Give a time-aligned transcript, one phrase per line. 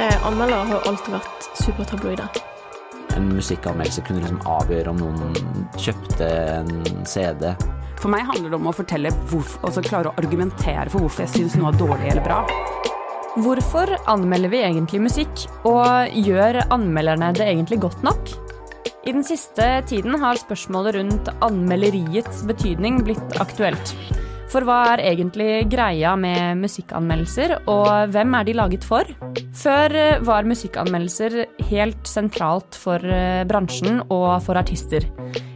[0.00, 2.28] Eh, anmeldere har alltid vært supertabloide.
[3.16, 6.30] En musikkanmeldelse kunne liksom avgjøre om noen kjøpte
[6.60, 6.70] en
[7.08, 7.48] CD.
[7.98, 11.34] For meg handler det om å fortelle hvorfor, altså klare å argumentere for hvorfor jeg
[11.34, 12.42] syns noe er dårlig eller bra.
[13.42, 18.36] Hvorfor anmelder vi egentlig musikk, og gjør anmelderne det egentlig godt nok?
[19.06, 23.92] I den siste tiden har spørsmålet rundt anmelderiets betydning blitt aktuelt.
[24.50, 29.06] For hva er egentlig greia med musikkanmeldelser, og hvem er de laget for?
[29.54, 31.38] Før eh, var musikkanmeldelser
[31.70, 35.06] helt sentralt for eh, bransjen og for artister.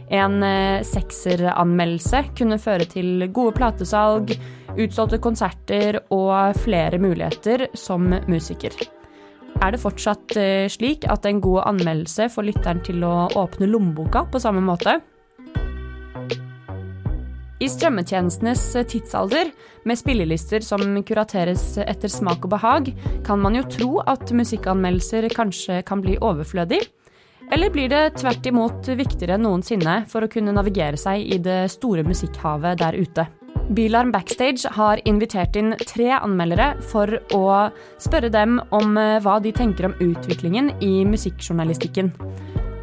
[0.07, 4.31] En eh, sekseranmeldelse kunne føre til gode platesalg,
[4.79, 8.79] utsolgte konserter og flere muligheter som musiker.
[9.61, 10.33] Er det fortsatt
[10.73, 14.97] slik at en god anmeldelse får lytteren til å åpne lommeboka på samme måte?
[17.61, 19.51] I strømmetjenestenes tidsalder,
[19.85, 22.89] med spillelister som kurateres etter smak og behag,
[23.25, 26.81] kan man jo tro at musikkanmeldelser kanskje kan bli overflødig.
[27.53, 31.67] Eller blir det tvert imot viktigere enn noensinne for å kunne navigere seg i det
[31.75, 33.27] store musikkhavet der ute?
[33.71, 37.45] Bylarm Backstage har invitert inn tre anmeldere for å
[38.01, 42.11] spørre dem om hva de tenker om utviklingen i musikkjournalistikken.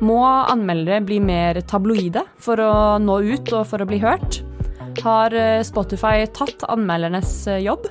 [0.00, 4.42] Må anmeldere bli mer tabloide for å nå ut og for å bli hørt?
[5.02, 7.88] Har eh, Spotify tatt anmeldernes eh, jobb?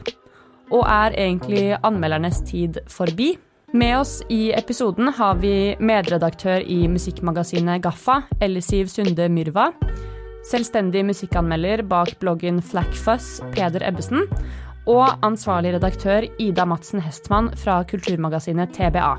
[0.72, 3.34] Og er egentlig anmeldernes tid forbi?
[3.76, 9.74] Med oss i episoden har vi medredaktør i musikkmagasinet Gaffa, Ellisiv Sunde Myrva.
[10.48, 14.24] Selvstendig musikkanmelder bak bloggen Flackfuss, Peder Ebbesen.
[14.88, 19.18] Og ansvarlig redaktør Ida Madsen Hestmann fra kulturmagasinet TBA.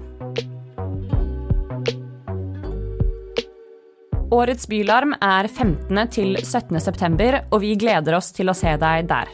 [4.33, 6.01] Årets Bylarm er 15.
[6.12, 6.81] til 17.
[6.81, 9.29] september, og vi gleder oss til å se deg der.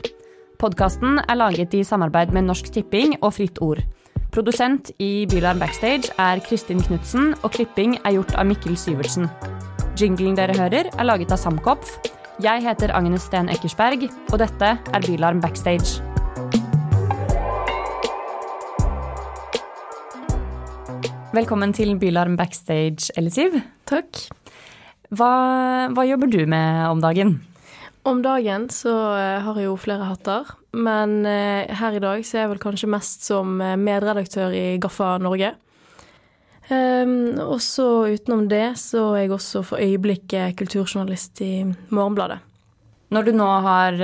[0.59, 3.83] Podkasten er laget i samarbeid med Norsk Tipping og Fritt Ord.
[4.35, 9.31] Produsent i Bylarm Backstage er Kristin Knutsen, og klipping er gjort av Mikkel Syvertsen.
[9.95, 11.93] Jinglen dere hører, er laget av Samkopf.
[12.43, 16.03] Jeg heter Agnes Sten Eckersberg, og dette er Bylarm Backstage.
[21.31, 23.55] Velkommen til Bylarm Backstage, Ellisiv.
[23.87, 24.19] Takk.
[25.15, 25.31] Hva,
[25.95, 27.37] hva, jobber du med om dagen?
[28.03, 32.41] Om dagen så eh, har jeg jo flere hatter, men eh, her i dag så
[32.41, 35.55] er jeg vel kanskje mest som eh, medredaktør i Gaffa Norge.
[36.65, 41.53] Um, og så utenom det så er jeg også for øyeblikket kulturjournalist i
[41.93, 42.41] Morgenbladet.
[43.13, 43.99] Når du nå har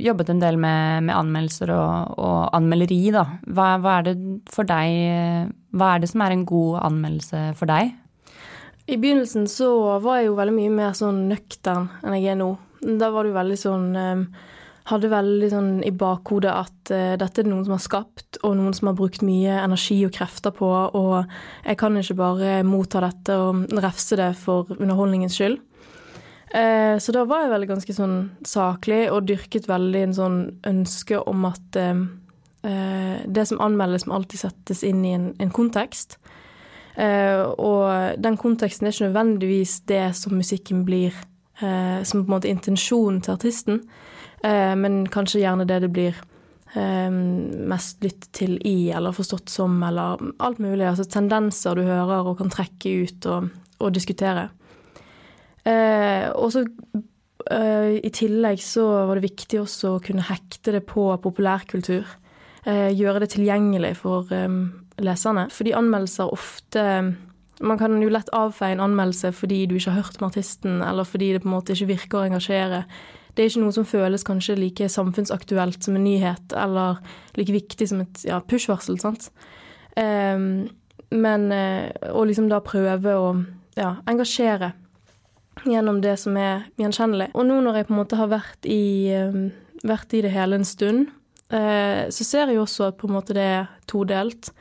[0.00, 4.14] jobbet en del med, med anmeldelser og, og, anmelderi, da, hva, hva, er det
[4.50, 7.92] for deg Hva er det som er en god anmeldelse for deg?
[8.90, 9.68] I begynnelsen så
[10.02, 12.48] var jeg jo veldig mye mer sånn nøktern enn jeg er nå.
[12.80, 14.24] Da var det jo veldig sånn um,
[14.88, 18.72] Hadde veldig sånn i bakhodet at uh, dette er noen som har skapt, og noen
[18.76, 21.18] som har brukt mye energi og krefter på, og
[21.66, 25.60] jeg kan ikke bare motta dette og refse det for underholdningens skyld.
[26.50, 28.16] Uh, så da var jeg veldig ganske sånn
[28.48, 32.00] saklig og dyrket veldig en sånn ønske om at uh,
[32.60, 36.18] det som anmeldes, må alltid settes inn i en, en kontekst.
[37.00, 41.14] Og den konteksten er ikke nødvendigvis det som musikken blir,
[41.56, 43.78] som på en måte intensjonen til artisten,
[44.42, 46.20] men kanskje gjerne det det blir
[46.70, 50.86] mest lyttet til i, eller forstått som, eller alt mulig.
[50.86, 53.48] Altså tendenser du hører og kan trekke ut og,
[53.82, 54.46] og diskutere.
[55.66, 56.62] og så
[57.50, 62.06] i tillegg så var det viktig også å kunne hekte det på populærkultur.
[62.64, 64.30] gjøre det tilgjengelig for
[65.00, 65.48] leserne.
[65.50, 67.16] Fordi anmeldelser ofte
[67.60, 71.04] Man kan jo lett avfeie en anmeldelse fordi du ikke har hørt om artisten, eller
[71.04, 72.78] fordi det på en måte ikke virker å engasjere.
[73.34, 77.00] Det er ikke noe som føles kanskje like samfunnsaktuelt som en nyhet, eller
[77.38, 79.30] like viktig som et ja, push-varsel, sant.
[79.96, 80.68] Um,
[81.10, 83.30] men eh, å liksom da prøve å
[83.78, 84.72] ja, engasjere
[85.66, 87.30] gjennom det som er gjenkjennelig.
[87.34, 89.48] Og nå når jeg på en måte har vært i, um,
[89.86, 91.10] vært i det hele en stund,
[91.52, 94.52] uh, så ser jeg også at på en måte det er todelt.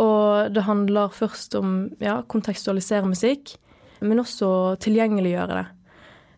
[0.00, 3.54] Og det handler først om ja, kontekstualisere musikk,
[4.00, 4.48] men også
[4.82, 5.66] tilgjengeliggjøre det.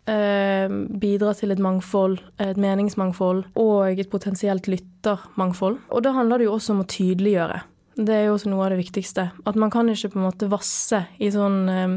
[0.04, 0.68] Eh,
[1.00, 5.78] bidra til et mangfold, et meningsmangfold og et potensielt lyttermangfold.
[5.88, 7.62] Og da handler det jo også om å tydeliggjøre.
[7.96, 9.30] Det er jo også noe av det viktigste.
[9.48, 11.96] At man kan ikke på en måte vasse i sånn eh,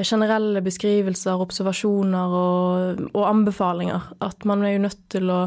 [0.00, 4.14] generelle beskrivelser, observasjoner og, og, anbefalinger.
[4.24, 5.42] At man er jo nødt til å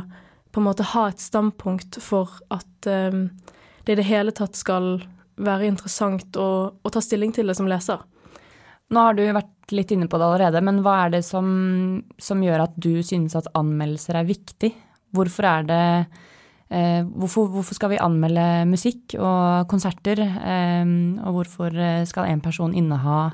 [0.54, 3.24] på en måte ha et standpunkt for at eh,
[3.88, 5.00] det i det hele tatt skal
[5.42, 8.04] være interessant å, å, ta stilling til det som leser.
[8.94, 11.48] Nå har du vært litt inne på det allerede, men hva er det som,
[12.22, 14.70] som gjør at du synes at anmeldelser er viktig?
[15.14, 15.82] Hvorfor er det
[16.70, 20.22] eh, hvorfor, hvorfor, skal vi anmelde musikk og konserter?
[20.22, 20.94] Eh,
[21.26, 23.28] og hvorfor skal en person inneha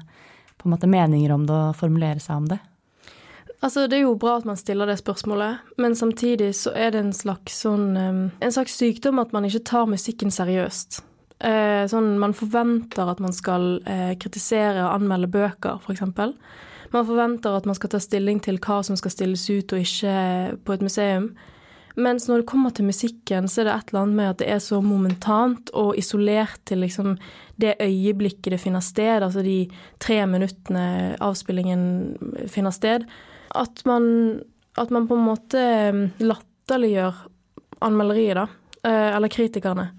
[0.60, 2.60] på en måte meninger om det og formulere seg om det?
[3.62, 7.00] Altså, Det er jo bra at man stiller det spørsmålet, men samtidig så er det
[7.04, 11.02] en slags, sånn, eh, en slags sykdom at man ikke tar musikken seriøst.
[11.40, 16.04] Eh, sånn, man forventer at man skal eh, kritisere og anmelde bøker, f.eks.
[16.92, 20.58] Man forventer at man skal ta stilling til hva som skal stilles ut og ikke
[20.66, 21.30] på et museum.
[22.00, 24.50] Mens når det kommer til musikken, så er det et eller annet med at det
[24.52, 27.16] er så momentant og isolert til liksom
[27.60, 29.64] det øyeblikket det finner sted, altså de
[30.00, 31.82] tre minuttene avspillingen
[32.52, 33.08] finner sted,
[33.56, 34.06] at man,
[34.80, 35.64] at man på en måte
[36.24, 37.26] latterliggjør
[37.84, 38.48] anmelderiet, da.
[38.80, 39.90] Eh, eller kritikerne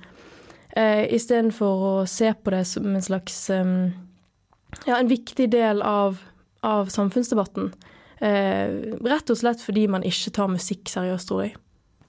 [0.76, 6.20] eh, istedenfor å se på det som en slags ja, en viktig del av,
[6.60, 7.72] av samfunnsdebatten.
[8.20, 8.68] Eh,
[9.00, 11.56] rett og slett fordi man ikke tar musikk seriøst, tror jeg.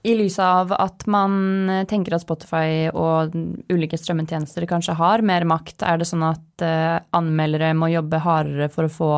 [0.02, 3.36] I lys av at man tenker at Spotify og
[3.69, 8.66] ulike strømmetjenester kanskje har mer makt, er det sånn at uh, anmeldere må jobbe hardere
[8.74, 9.12] for å få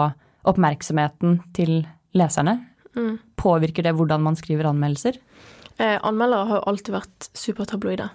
[0.52, 1.86] oppmerksomheten til
[2.20, 2.58] leserne?
[3.00, 3.16] Mm.
[3.40, 5.22] Påvirker det hvordan man skriver anmeldelser?
[5.80, 8.10] Eh, anmeldere har jo alltid vært supertabloide.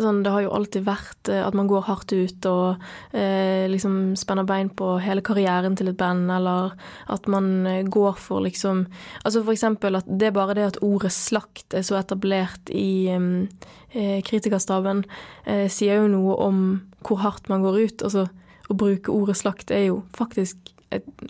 [0.00, 4.14] Sånn, det har jo alltid vært eh, at man går hardt ut og eh, liksom
[4.16, 6.72] spenner bein på hele karrieren til et band, eller
[7.12, 8.86] at man eh, går for liksom
[9.22, 13.12] Altså for eksempel at det er bare det at ordet slakt er så etablert i
[13.12, 15.04] eh, kritikerstaben,
[15.44, 16.62] eh, sier jo noe om
[17.04, 18.06] hvor hardt man går ut.
[18.08, 18.30] Altså
[18.72, 20.71] å bruke ordet slakt er jo faktisk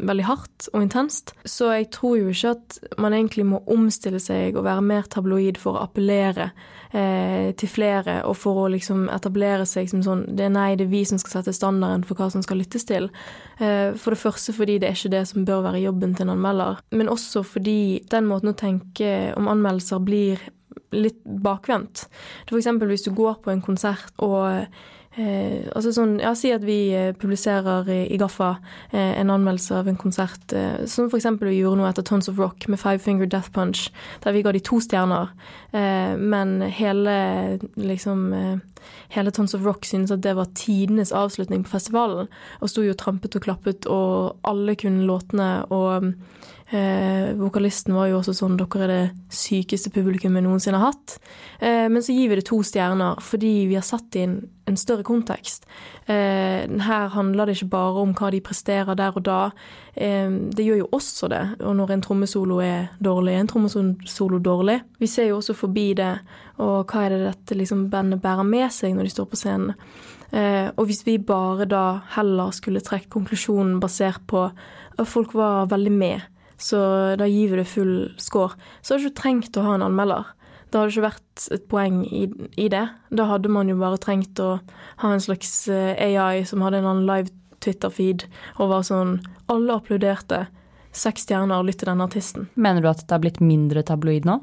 [0.02, 1.32] veldig hardt og intenst.
[1.44, 5.60] Så jeg tror jo ikke at man egentlig må omstille seg og være mer tabloid
[5.60, 6.50] for å appellere
[6.90, 10.86] eh, til flere, og for å liksom etablere seg som sånn Det er nei, det
[10.86, 13.10] er vi som skal sette standarden for hva som skal lyttes til.
[13.58, 16.34] Eh, for det første fordi det er ikke det som bør være jobben til en
[16.36, 20.42] anmelder, men også fordi den måten å tenke om anmeldelser blir
[20.92, 22.06] litt bakvendt.
[22.52, 24.66] Eksempel hvis du går på en konsert og
[25.12, 28.54] Eh, altså sånn, ja, Si at vi eh, publiserer i, i Gaffa
[28.94, 31.28] eh, en anmeldelse av en konsert, eh, som f.eks.
[31.42, 33.90] vi gjorde noe etter Tons of Rock med Five Finger Death Punch,
[34.24, 35.34] der vi ga de to stjerner.
[35.76, 37.16] Eh, men hele
[37.76, 38.54] liksom eh,
[39.12, 42.26] Hele Tons of Rock syntes at det var tidenes avslutning på festivalen,
[42.58, 45.50] og sto jo trampet og klappet, og alle kunne låtene.
[45.70, 46.14] og
[46.72, 51.18] Eh, vokalisten var jo også sånn Dere er det sykeste publikum vi noensinne har hatt.
[51.60, 54.38] Eh, men så gir vi det to stjerner fordi vi har satt det i en,
[54.70, 55.68] en større kontekst.
[56.08, 59.42] Eh, her handler det ikke bare om hva de presterer der og da.
[59.92, 61.42] Eh, det gjør jo også det.
[61.60, 64.80] Og når en trommesolo er dårlig, er en trommesolo dårlig.
[65.02, 66.14] Vi ser jo også forbi det.
[66.64, 69.76] Og hva er det dette liksom bandet bærer med seg når de står på scenen.
[70.32, 75.68] Eh, og hvis vi bare da heller skulle trekke konklusjonen basert på at folk var
[75.68, 76.31] veldig med
[76.62, 76.80] så
[77.18, 78.56] da gir vi det full score.
[78.80, 80.30] Så hadde du ikke trengt å ha en anmelder.
[80.70, 82.22] Det hadde ikke vært et poeng i,
[82.56, 82.86] i, det.
[83.12, 84.54] Da hadde man jo bare trengt å
[85.02, 88.24] ha en slags eh, AI som hadde en annen live Twitter-feed
[88.56, 89.18] og var sånn
[89.52, 90.46] Alle applauderte
[90.92, 92.48] seks stjerner, lytt til denne artisten.
[92.54, 94.38] Mener du at det har blitt mindre tabloid nå?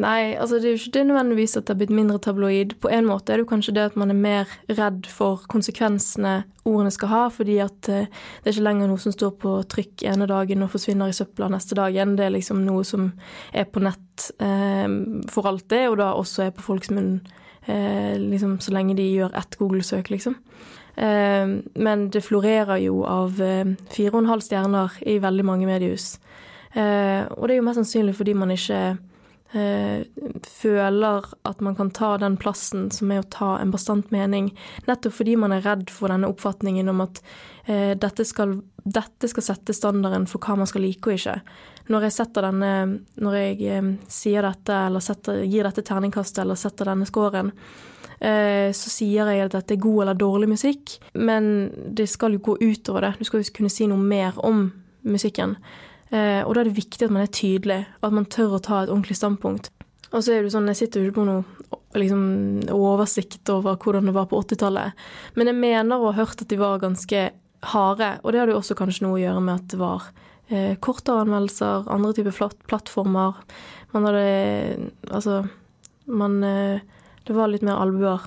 [0.00, 2.76] Nei, altså det er jo ikke det nødvendigvis at det har blitt mindre tabloid.
[2.80, 6.40] På en måte er det jo kanskje det at man er mer redd for konsekvensene
[6.68, 10.04] ordene skal ha, fordi at eh, det er ikke lenger noe som står på trykk
[10.08, 12.16] ene dagen og forsvinner i søpla neste dagen.
[12.18, 13.10] Det er liksom noe som
[13.52, 14.88] er på nett eh,
[15.32, 17.18] for alltid, og da også er på folks munn
[17.66, 20.36] eh, liksom så lenge de gjør ett Google-søk, liksom.
[21.00, 25.68] Eh, men det florerer jo av eh, fire og en halv stjerner i veldig mange
[25.68, 26.18] mediehus.
[26.74, 28.98] Eh, og det er jo mest sannsynlig fordi man ikke
[29.50, 34.52] føler at man kan ta den plassen som er å ta en bastant mening,
[34.86, 37.18] nettopp fordi man er redd for denne oppfatningen om at
[37.66, 41.36] dette skal, dette skal sette standarden for hva man skal like og ikke.
[41.90, 42.72] Når jeg denne,
[43.18, 47.50] når jeg sier dette, eller setter, gir dette terningkastet, eller setter denne scoren,
[48.20, 52.42] Eh, så sier jeg at dette er god eller dårlig musikk, men det skal jo
[52.50, 53.14] gå utover det.
[53.20, 54.66] Du skal jo kunne si noe mer om
[55.08, 55.56] musikken.
[56.10, 58.82] Eh, og da er det viktig at man er tydelig, at man tør å ta
[58.82, 59.70] et ordentlig standpunkt.
[60.10, 61.44] Og så er det sånn, Jeg sitter jo ikke på noe
[61.94, 62.24] liksom,
[62.74, 64.92] oversikt over hvordan det var på 80-tallet,
[65.36, 67.30] men jeg mener å ha hørt at de var ganske
[67.70, 68.10] harde.
[68.24, 70.10] Og det hadde jo også kanskje noe å gjøre med at det var
[70.50, 73.38] eh, kortere anmeldelser, andre typer plattformer.
[73.94, 75.44] Man hadde Altså,
[76.06, 76.80] man eh,
[77.26, 78.24] det var litt mer albuer.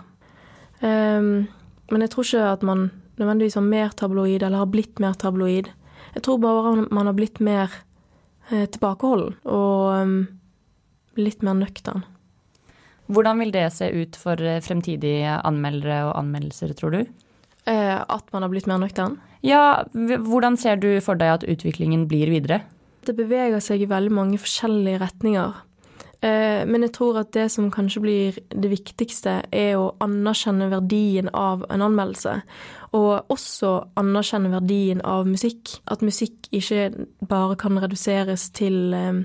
[0.80, 1.48] Um,
[1.92, 2.86] men jeg tror ikke at man
[3.20, 5.68] nødvendigvis var mer tabloid, eller har blitt mer tabloid.
[6.14, 7.72] Jeg tror bare man har blitt mer
[8.52, 10.18] eh, tilbakeholden og um,
[11.18, 12.06] litt mer nøktern.
[13.14, 17.02] Hvordan vil det se ut for eh, fremtidige anmeldere og anmeldelser, tror du?
[17.66, 19.18] Eh, at man har blitt mer nøktern?
[19.44, 22.62] Ja, hvordan ser du for deg at utviklingen blir videre?
[23.04, 25.58] Det beveger seg i veldig mange forskjellige retninger.
[26.24, 31.28] Eh, men jeg tror at det som kanskje blir det viktigste, er å anerkjenne verdien
[31.36, 32.38] av en anmeldelse.
[32.96, 35.82] Og også anerkjenne verdien av musikk.
[35.92, 36.94] At musikk ikke
[37.28, 39.24] bare kan reduseres til eh,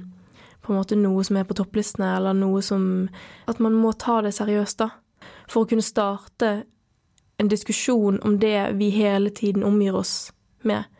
[0.64, 3.09] på en måte noe som er på topplistene, eller noe som
[3.47, 4.90] At man må ta det seriøst, da.
[5.49, 6.64] For å kunne starte
[7.38, 10.33] en diskusjon om det vi hele tiden omgir oss
[10.67, 10.90] med.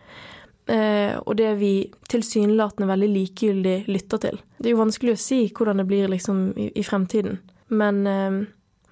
[0.71, 4.39] Eh, og det vi tilsynelatende veldig likegyldig lytter til.
[4.59, 7.39] Det er jo vanskelig å si hvordan det blir liksom i, i fremtiden.
[7.71, 8.41] Men eh,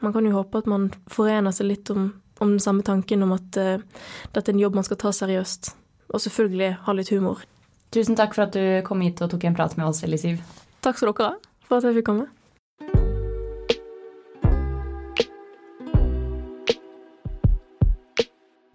[0.04, 3.34] man kan jo håpe at man forener seg litt om, om den samme tanken om
[3.34, 3.82] at eh,
[4.30, 5.72] dette er en jobb man skal ta seriøst.
[6.14, 7.42] Og selvfølgelig ha litt humor.
[7.94, 10.38] Tusen takk for at du kom hit og tok en prat med oss, Elisiv.
[10.86, 12.30] Takk skal dere ha for at jeg fikk komme.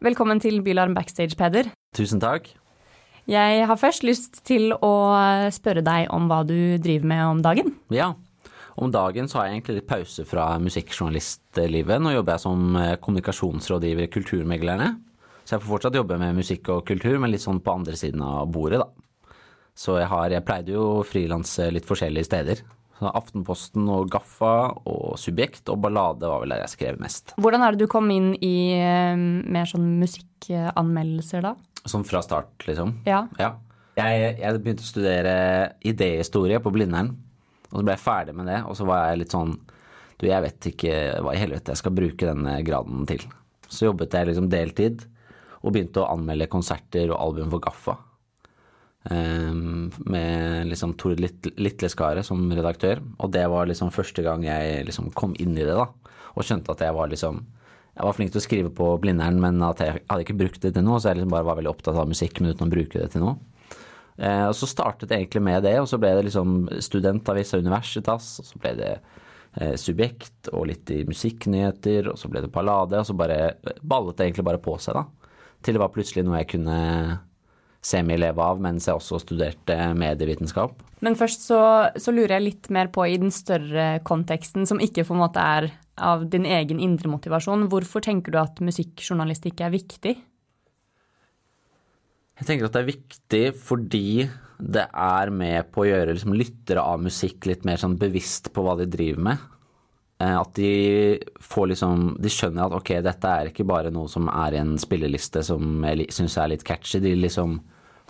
[0.01, 1.69] Velkommen til Bylarm backstage, Peder.
[1.95, 2.49] Tusen takk.
[3.29, 4.93] Jeg har først lyst til å
[5.53, 7.75] spørre deg om hva du driver med om dagen.
[7.93, 8.13] Ja,
[8.81, 12.01] om dagen så har jeg egentlig litt pause fra musikkjournalistlivet.
[12.01, 14.89] Nå jobber jeg som eh, kommunikasjonsrådgiver i Kulturmeglerne.
[15.43, 18.23] Så jeg får fortsatt jobbe med musikk og kultur, men litt sånn på andre siden
[18.25, 19.35] av bordet, da.
[19.75, 22.61] Så jeg har Jeg pleide jo å frilanse litt forskjellige steder.
[23.09, 27.33] Aftenposten og Gaffa og Subjekt og Ballade var vel der jeg skrev mest.
[27.41, 31.55] Hvordan er det du kom inn i uh, mer sånn musikkanmeldelser da?
[31.89, 32.99] Sånn fra start, liksom?
[33.09, 33.23] Ja.
[33.41, 33.55] ja.
[33.97, 35.35] Jeg, jeg, begynte å studere
[35.87, 37.15] idéhistorie på Blindern,
[37.71, 39.55] og så ble jeg ferdig med det, og så var jeg litt sånn
[40.21, 43.23] Du, jeg vet ikke hva i helvete jeg skal bruke denne graden til.
[43.65, 45.01] Så jobbet jeg liksom deltid
[45.61, 47.95] og begynte å anmelde konserter og album for Gaffa.
[49.09, 53.01] Ehm, med liksom Tore Litleskaret som redaktør.
[53.19, 55.87] Og det var liksom første gang jeg liksom kom inn i det, da.
[56.35, 57.45] Og skjønte at jeg var liksom
[57.91, 60.69] Jeg var flink til å skrive på Blindern, men at jeg hadde ikke brukt det
[60.73, 60.95] til noe.
[60.95, 63.19] Så jeg liksom bare var veldig opptatt av musikk, men uten å bruke det til
[63.25, 63.35] noe.
[64.15, 67.65] Eh, og så startet det egentlig med det, og så ble det liksom studentavis av
[67.65, 72.53] Universitas, og så ble det eh, Subjekt og litt i musikknyheter, og så ble det
[72.55, 75.35] Pallade, og så bare ballet det egentlig bare på seg, da.
[75.59, 76.79] Til det var plutselig noe jeg kunne
[77.81, 80.77] semileve av mens jeg også studerte medievitenskap.
[81.01, 81.61] Men først så,
[81.97, 85.41] så, lurer jeg litt mer på i den større konteksten, som ikke på en måte
[85.41, 85.71] er
[86.01, 87.67] av din egen indre motivasjon.
[87.71, 90.13] Hvorfor tenker du at musikkjournalistikk er viktig?
[92.41, 94.05] Jeg tenker at det er viktig fordi
[94.61, 98.63] det er med på å gjøre liksom, lyttere av musikk litt mer sånn bevisst på
[98.65, 99.43] hva de driver med.
[100.21, 100.71] Eh, at de
[101.41, 104.75] får liksom De skjønner at ok, dette er ikke bare noe som er i en
[104.81, 107.01] spilleliste som jeg syns er litt catchy.
[107.01, 107.57] De liksom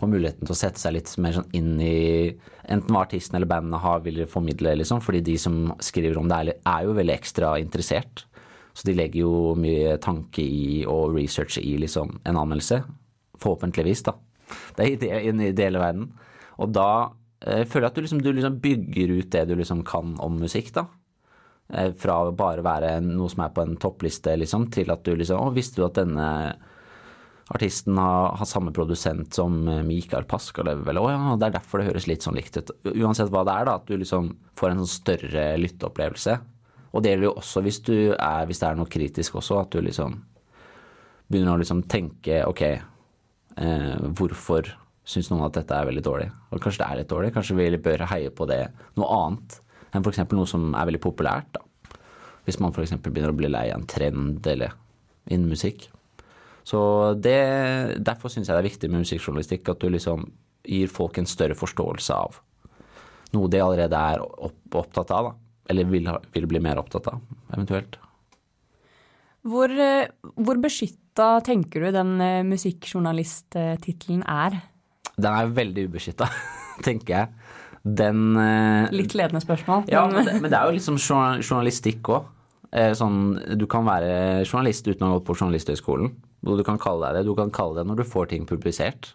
[0.01, 2.31] får muligheten til å sette seg litt mer sånn inn i
[2.71, 5.01] enten hva artisten eller bandet har vil formidle, liksom.
[5.05, 8.25] Fordi de som skriver om det, er jo veldig ekstra interessert.
[8.73, 12.81] Så de legger jo mye tanke i og research i liksom en anmeldelse.
[13.41, 14.15] Forhåpentligvis, da.
[14.77, 16.09] Det er i en ideell verden.
[16.61, 16.89] Og da
[17.45, 20.39] eh, føler jeg at du liksom, du liksom bygger ut det du liksom kan om
[20.41, 20.87] musikk, da.
[21.71, 25.15] Eh, fra bare å være noe som er på en toppliste, liksom, til at du
[25.15, 26.27] liksom Å, visste du at denne
[27.51, 31.81] artisten har, har, samme produsent som eh, Mikael Paskalev, eller å ja, det er derfor
[31.81, 32.73] det høres litt sånn likt ut.
[32.93, 36.37] Uansett hva det er, da, at du liksom får en sånn større lytteopplevelse.
[36.91, 39.83] Og det gjelder jo også hvis, er, hvis det er noe kritisk også, at du
[39.83, 40.17] liksom
[41.31, 44.73] begynner å liksom tenke ok, eh, hvorfor
[45.07, 46.29] syns noen at dette er veldig dårlig?
[46.51, 48.65] Og kanskje det er litt dårlig, kanskje vi bør heie på det
[48.99, 49.59] noe annet
[49.91, 50.23] enn f.eks.
[50.31, 51.51] noe som er veldig populært.
[51.55, 51.63] da.
[52.47, 52.95] Hvis man f.eks.
[53.03, 54.75] begynner å bli lei av en trend eller
[55.29, 55.89] innen musikk.
[56.67, 56.79] Så
[57.17, 57.39] det,
[58.05, 60.27] Derfor syns jeg det er viktig med musikkjournalistikk, at du liksom
[60.67, 62.41] gir folk en større forståelse av
[63.35, 65.35] noe de allerede er opp, opptatt av, da.
[65.71, 67.21] Eller vil, vil, bli mer opptatt av,
[67.53, 67.95] eventuelt.
[69.47, 69.71] Hvor,
[70.35, 74.59] hvor beskytta tenker du den eh, musikkjournalisttittelen er?
[75.15, 76.27] Den er veldig ubeskytta,
[76.87, 77.55] tenker jeg.
[77.81, 79.87] Den eh, Litt ledende spørsmål.
[79.89, 82.27] Ja, men det, men det er jo liksom journalistikk òg.
[82.71, 86.11] Eh, sånn, du kan være journalist uten å ha gått på Journalisthøgskolen.
[86.41, 87.29] Du kan kalle deg det.
[87.29, 89.13] Du kan kalle det når du får ting publisert.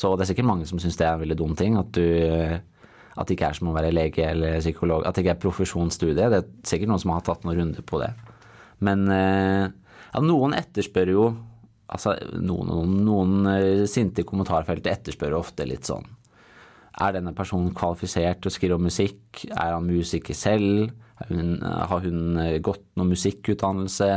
[0.00, 1.76] Så det er sikkert mange som syns det er en veldig dum ting.
[1.78, 2.04] At, du,
[3.14, 5.04] at det ikke er som å være lege eller psykolog.
[5.04, 6.30] At det ikke er profesjonsstudie.
[6.32, 8.10] Det er sikkert noen som har tatt noen runder på det.
[8.84, 9.66] Men eh,
[10.10, 11.26] ja, noen etterspør jo
[11.94, 16.06] Altså noen, noen, noen eh, sinte i kommentarfeltet etterspør ofte litt sånn
[16.96, 19.44] Er denne personen kvalifisert til å skrive om musikk?
[19.52, 20.88] Er han musiker selv?
[21.20, 24.08] Har hun eh, gått noe musikkutdannelse?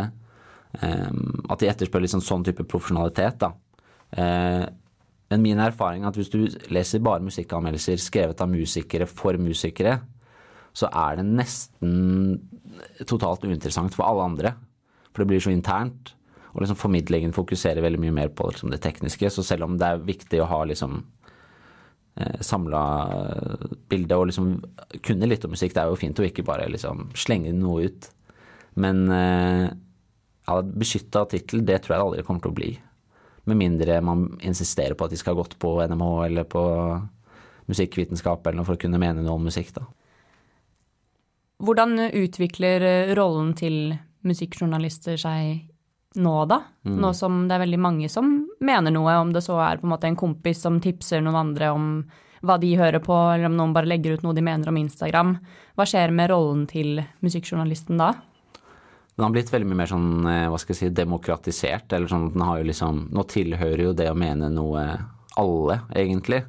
[0.78, 3.40] Um, at de etterspør liksom sånn type profesjonalitet.
[3.42, 3.54] da.
[4.18, 4.66] Uh,
[5.32, 9.98] men min erfaring er at hvis du leser bare musikkanmeldelser skrevet av musikere for musikere,
[10.78, 12.38] så er det nesten
[13.10, 14.54] totalt uinteressant for alle andre.
[15.12, 16.14] For det blir så internt.
[16.54, 19.32] Og liksom formidlingen fokuserer veldig mye mer på liksom det tekniske.
[19.34, 21.00] Så selv om det er viktig å ha liksom
[22.22, 22.84] eh, samla
[23.90, 24.54] bilde og liksom
[25.06, 28.10] kunne litt om musikk, det er jo fint å ikke bare liksom slenge noe ut.
[28.78, 29.68] Men eh,
[30.48, 32.72] ja, beskytta tittel, det tror jeg det aldri kommer til å bli.
[33.48, 36.64] Med mindre man insisterer på at de skal ha gått på NMH eller på
[37.68, 39.86] musikkvitenskap eller noe for å kunne mene noe om musikk, da.
[41.64, 43.96] Hvordan utvikler rollen til
[44.28, 45.66] musikkjournalister seg
[46.22, 46.62] nå, da?
[46.86, 47.00] Mm.
[47.02, 48.30] Nå som det er veldig mange som
[48.64, 51.74] mener noe, om det så er på en måte en kompis som tipser noen andre
[51.74, 51.90] om
[52.46, 55.36] hva de hører på, eller om noen bare legger ut noe de mener om Instagram.
[55.78, 58.14] Hva skjer med rollen til musikkjournalisten da?
[59.18, 61.94] Den har blitt veldig mye mer sånn, eh, hva skal jeg si, demokratisert.
[61.94, 64.84] Eller sånn at den har jo liksom Nå tilhører jo det å mene noe
[65.38, 66.44] alle, egentlig.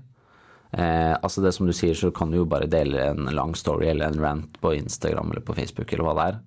[0.72, 3.88] Eh, altså det som du sier, så kan du jo bare dele en lang story
[3.88, 6.38] eller en rant på Instagram eller på Facebook eller hva det er.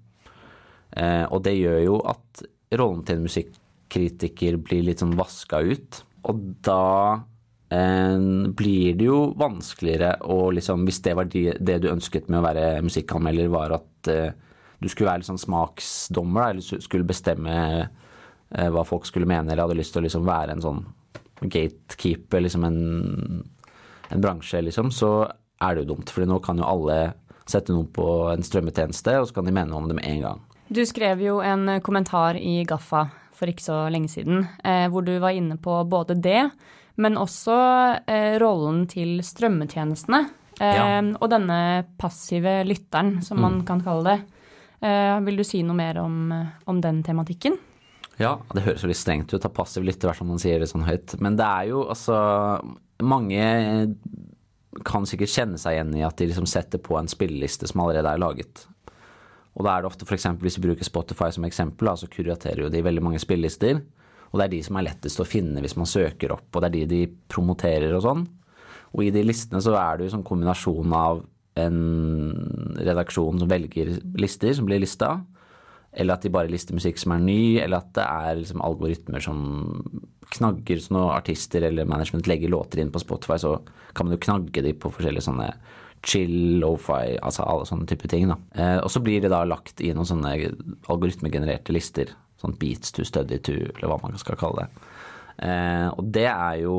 [1.01, 2.45] Eh, og det gjør jo at
[2.77, 6.03] rollen til en musikkritiker blir litt sånn vaska ut.
[6.29, 6.85] Og da
[7.73, 8.21] eh,
[8.61, 12.45] blir det jo vanskeligere å liksom Hvis det var de, det du ønsket med å
[12.45, 14.37] være musikkanmelder, var at eh,
[14.81, 19.77] du skulle være sånn smaksdommer, eller skulle bestemme eh, hva folk skulle mene, eller hadde
[19.79, 20.83] lyst til å liksom være en sånn
[21.41, 22.79] gatekeeper, liksom en
[24.11, 26.11] en bransje, liksom, så er det jo dumt.
[26.11, 26.99] For nå kan jo alle
[27.49, 30.43] sette noe på en strømmetjeneste, og så kan de mene om det med en gang.
[30.71, 35.15] Du skrev jo en kommentar i Gaffa for ikke så lenge siden, eh, hvor du
[35.19, 36.43] var inne på både det,
[37.01, 37.55] men også
[38.05, 40.21] eh, rollen til strømmetjenestene.
[40.59, 40.99] Eh, ja.
[41.17, 41.57] Og denne
[41.97, 43.41] passive lytteren, som mm.
[43.47, 44.40] man kan kalle det.
[44.81, 46.31] Eh, vil du si noe mer om,
[46.65, 47.57] om den tematikken?
[48.21, 50.85] Ja, det høres jo litt strengt ut av passiv lytter, fall man sier det sånn
[50.85, 51.15] høyt.
[51.21, 52.17] Men det er jo altså
[53.01, 53.45] mange
[54.87, 58.13] kan sikkert kjenne seg igjen i at de liksom setter på en spilleliste som allerede
[58.13, 58.65] er laget.
[59.57, 60.29] Og da er det ofte f.eks.
[60.39, 63.81] hvis vi bruker Spotify som eksempel, så kuraterer jo de veldig mange spillelister.
[64.31, 66.69] Og det er de som er lettest å finne hvis man søker opp, og det
[66.69, 68.23] er de de promoterer og sånn.
[68.95, 71.25] Og i de listene så er det jo sånn kombinasjon av
[71.59, 75.17] en redaksjon som velger lister som blir lista,
[75.91, 79.23] eller at de bare lister musikk som er ny, eller at det er liksom algoritmer
[79.23, 79.41] som
[80.31, 83.57] knagger så når artister eller management legger låter inn på Spotify, så
[83.93, 85.49] kan man jo knagge de på forskjellige sånne
[86.07, 88.29] chill, lo-fi, altså alle sånne type ting.
[88.31, 88.37] da.
[88.55, 90.33] Eh, og så blir det da lagt i noen sånne
[90.89, 92.15] algoritmegenererte lister.
[92.41, 94.87] Sånn beats to study to, eller hva man skal kalle det.
[95.45, 96.77] Eh, og det er jo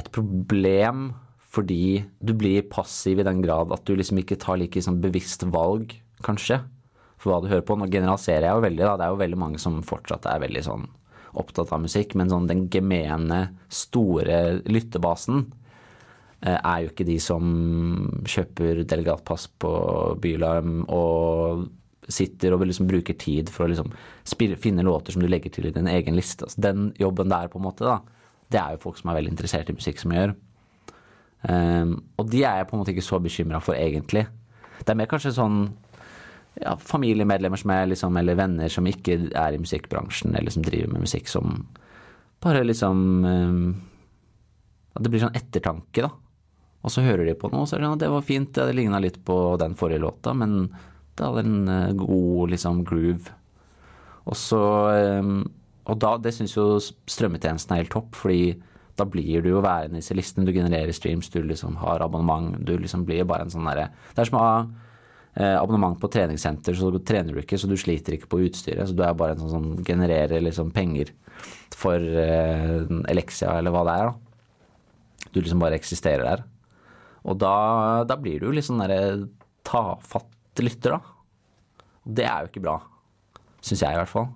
[0.00, 1.12] et problem
[1.56, 5.46] fordi du blir passiv i den grad at du liksom ikke tar like sånn bevisst
[5.48, 5.94] valg,
[6.26, 6.60] kanskje
[7.16, 7.76] for hva du hører på.
[7.78, 8.96] Nå generaliserer jeg jo veldig, da.
[8.96, 10.88] Det er jo veldig mange som fortsatt er veldig sånn
[11.36, 13.40] opptatt av musikk, men sånn den gemene,
[13.72, 15.42] store lyttebasen
[16.40, 17.50] eh, er jo ikke de som
[18.24, 19.72] kjøper delegatpass på
[20.22, 21.66] Bylarm og
[22.08, 23.92] sitter og liksom bruker tid for å liksom
[24.62, 26.46] finne låter som du legger til i din egen liste.
[26.46, 27.98] Altså den jobben der, på en måte, da,
[28.52, 30.36] det er jo folk som er veldig interessert i musikk, som gjør.
[31.42, 34.24] Um, og de er jeg på en måte ikke så bekymra for, egentlig.
[34.80, 35.66] Det er mer kanskje sånn
[36.62, 40.94] ja, familiemedlemmer som er liksom, eller venner som ikke er i musikkbransjen, eller som driver
[40.94, 41.58] med musikk, som
[42.44, 43.60] bare liksom um,
[44.96, 46.12] At det blir sånn ettertanke, da.
[46.86, 48.52] Og så hører de på noe, og så er det sånn at det var fint,
[48.54, 50.70] det ligna litt på den forrige låta, men
[51.16, 53.34] det hadde en uh, god liksom groove.
[54.26, 54.62] Og så
[55.20, 55.44] um,
[55.86, 58.56] Og da, det syns jo strømmetjenesten er helt topp, fordi
[58.96, 60.46] da blir du jo værende i disse listene.
[60.48, 62.56] Du genererer streams, du liksom har abonnement.
[62.64, 64.58] Du liksom blir bare en sånn derre Det er som å ha
[65.36, 68.88] Eh, abonnement på treningssenter, så trener du ikke, så du sliter ikke på utstyret.
[68.88, 71.10] Så du er bare en sånn som genererer liksom penger
[71.76, 74.08] for uh, Elexia eller hva det er.
[74.08, 75.26] da.
[75.34, 76.46] Du liksom bare eksisterer der.
[77.28, 77.52] Og da,
[78.08, 79.26] da blir du jo litt sånn derre
[79.66, 81.76] tafatt lytter, da.
[82.16, 82.78] Det er jo ikke bra.
[83.60, 84.30] Syns jeg i hvert fall.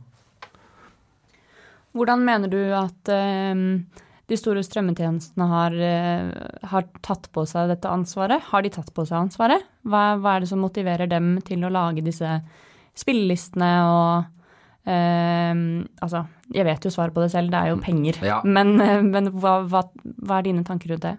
[1.96, 3.64] Hvordan mener du at uh,
[4.30, 8.42] de store strømmetjenestene har, eh, har, tatt på seg dette ansvaret?
[8.50, 9.64] Har de tatt på seg ansvaret?
[9.82, 12.38] Hva, hva er det som motiverer dem til å lage disse
[12.98, 15.54] spillelistene og eh,
[16.04, 18.20] Altså, jeg vet jo svaret på det selv, det er jo penger.
[18.26, 18.38] Ja.
[18.44, 21.16] Men, eh, men hva, hva, hva, er dine tanker rundt det?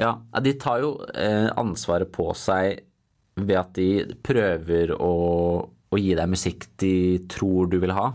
[0.00, 2.82] Ja, de tar jo eh, ansvaret på seg
[3.36, 3.88] ved at de
[4.24, 5.14] prøver å,
[5.62, 6.94] å gi deg musikk de
[7.30, 8.10] tror du vil ha.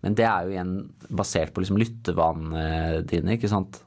[0.00, 0.74] Men det er jo igjen
[1.12, 3.82] basert på liksom lyttevanene dine, ikke sant.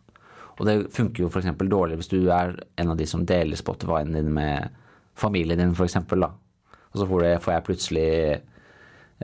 [0.60, 1.50] Og det funker jo f.eks.
[1.58, 4.74] dårlig hvis du er en av de som deler Spotify-en din med
[5.18, 5.98] familien din, f.eks.
[6.14, 8.10] Og så får jeg plutselig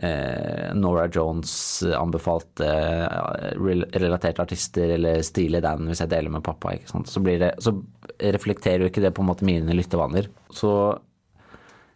[0.02, 1.52] eh, Nora Jones
[1.94, 6.74] anbefalte eh, relaterte artister eller Steely Dan hvis jeg deler med pappa.
[6.74, 7.12] ikke sant?
[7.12, 7.76] Så, det, så
[8.18, 10.32] reflekterer jo ikke det på en måte mine lyttevaner.
[10.50, 10.72] Så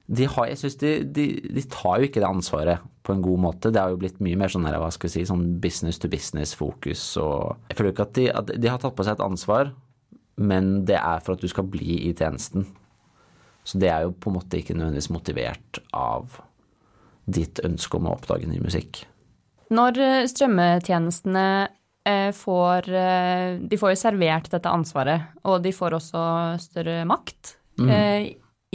[0.07, 3.39] de har, jeg synes de, de, de, tar jo ikke det ansvaret på en god
[3.45, 3.71] måte.
[3.71, 7.05] Det har jo blitt mye mer sånn hva skal vi si, sånn business to business-fokus.
[7.23, 9.71] og Jeg føler ikke at de, at de har tatt på seg et ansvar,
[10.43, 12.67] men det er for at du skal bli i tjenesten.
[13.63, 16.35] Så det er jo på en måte ikke nødvendigvis motivert av
[17.23, 19.05] ditt ønske om å oppdage ny musikk.
[19.73, 21.47] Når eh, strømmetjenestene
[22.03, 26.23] eh, får eh, De får jo servert dette ansvaret, og de får også
[26.61, 27.87] større makt mm.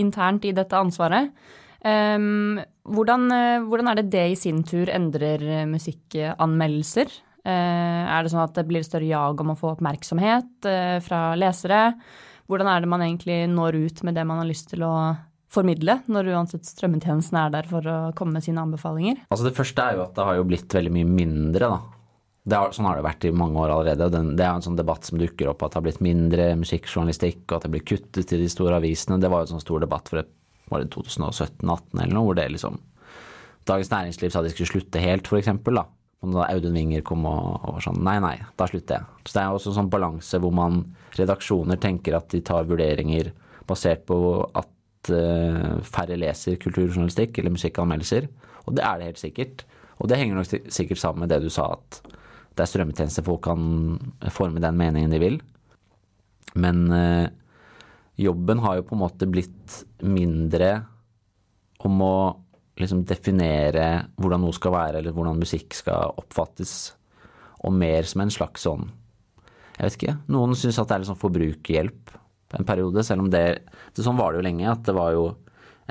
[0.01, 1.33] Internt i dette ansvaret.
[1.79, 3.25] Hvordan,
[3.69, 7.13] hvordan, er det det i sin tur endrer musikkanmeldelser?
[7.47, 10.69] Er det sånn at det blir større jag om å få oppmerksomhet
[11.07, 11.93] fra lesere?
[12.51, 14.95] Hvordan er det man egentlig når ut med det man har lyst til å
[15.53, 19.23] formidle, når uansett strømmetjenesten er der for å komme med sine anbefalinger?
[19.29, 21.98] Altså Det første er jo at det har jo blitt veldig mye mindre, da.
[22.49, 24.09] Har, sånn har det vært i mange år allerede.
[24.15, 27.43] Den, det er en sånn debatt som dukker opp at det har blitt mindre musikkjournalistikk,
[27.49, 29.21] og at det blir kuttet i de store avisene.
[29.21, 30.31] Det var jo en sånn stor debatt for et,
[30.69, 32.81] var det 2017-2018 eller noe, hvor det liksom
[33.69, 35.85] Dagens Næringsliv sa de skulle slutte helt, eksempel, da.
[36.25, 39.27] Og da Audun Winger kom og, og var sånn Nei, nei, da slutter jeg.
[39.29, 40.81] Så det er også en sånn balanse hvor man
[41.19, 43.31] redaksjoner tenker at de tar vurderinger
[43.69, 44.19] basert på
[44.59, 48.29] at uh, færre leser kulturjournalistikk eller musikkanmeldelser.
[48.67, 49.67] Og det er det helt sikkert.
[49.99, 52.01] Og det henger nok sikkert sammen med det du sa, at
[52.59, 53.63] det er strømmetjenester folk kan
[54.35, 55.39] forme den meningen de vil.
[56.59, 57.31] Men uh,
[58.19, 60.73] jobben har jo på en måte blitt mindre
[61.87, 62.15] om å
[62.79, 66.95] liksom definere hvordan noe skal være, eller hvordan musikk skal oppfattes,
[67.67, 68.85] og mer som en slags sånn
[69.79, 70.13] Jeg vet ikke.
[70.35, 72.13] Noen syns at det er litt sånn forbrukerhjelp
[72.59, 73.45] en periode, selv om det,
[73.95, 75.25] det Sånn var det jo lenge, at det var jo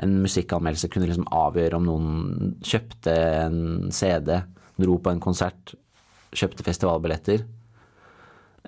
[0.02, 3.14] en musikkanmeldelse kunne liksom avgjøre om noen kjøpte
[3.46, 3.60] en
[3.94, 4.36] CD,
[4.78, 5.74] dro på en konsert,
[6.36, 7.44] kjøpte festivalbilletter.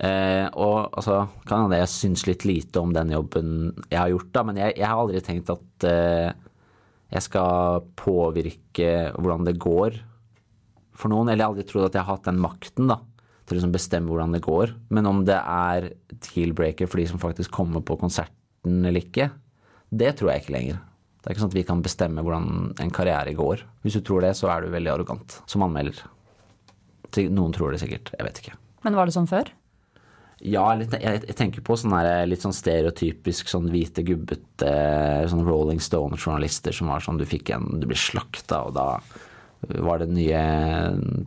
[0.01, 3.51] Eh, og altså, kan hende jeg syns litt lite om den jobben
[3.91, 6.31] jeg har gjort, da, men jeg, jeg har aldri tenkt at eh,
[7.11, 9.99] jeg skal påvirke hvordan det går
[10.97, 11.29] for noen.
[11.29, 13.01] Eller jeg har aldri trodd at jeg har hatt den makten da,
[13.43, 14.73] til å liksom bestemme hvordan det går.
[14.95, 15.91] Men om det er
[16.31, 19.27] deal-breaker for de som faktisk kommer på konserten eller ikke,
[19.91, 20.79] det tror jeg ikke lenger.
[21.21, 23.61] Det er ikke sånn at vi kan bestemme hvordan en karriere går.
[23.83, 25.99] Hvis du tror det, så er du veldig arrogant som anmelder.
[27.31, 28.55] Noen tror det sikkert, jeg vet ikke.
[28.85, 29.51] Men var det sånn før?
[30.41, 34.71] Ja, litt, jeg, jeg, tenker på sånne litt sånn stereotypisk sånn hvite, gubbete
[35.29, 38.87] sånn Rolling Stone-journalister som var sånn du fikk en Du blir slakta, og da
[39.61, 40.41] var det nye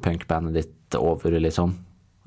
[0.03, 1.77] punkbandet ditt over, liksom.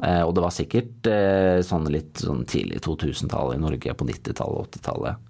[0.04, 4.62] Eh, og det var sikkert eh, sånn litt sånn tidlig 2000-tallet i Norge, på 90-tallet
[4.62, 5.30] og 80-tallet,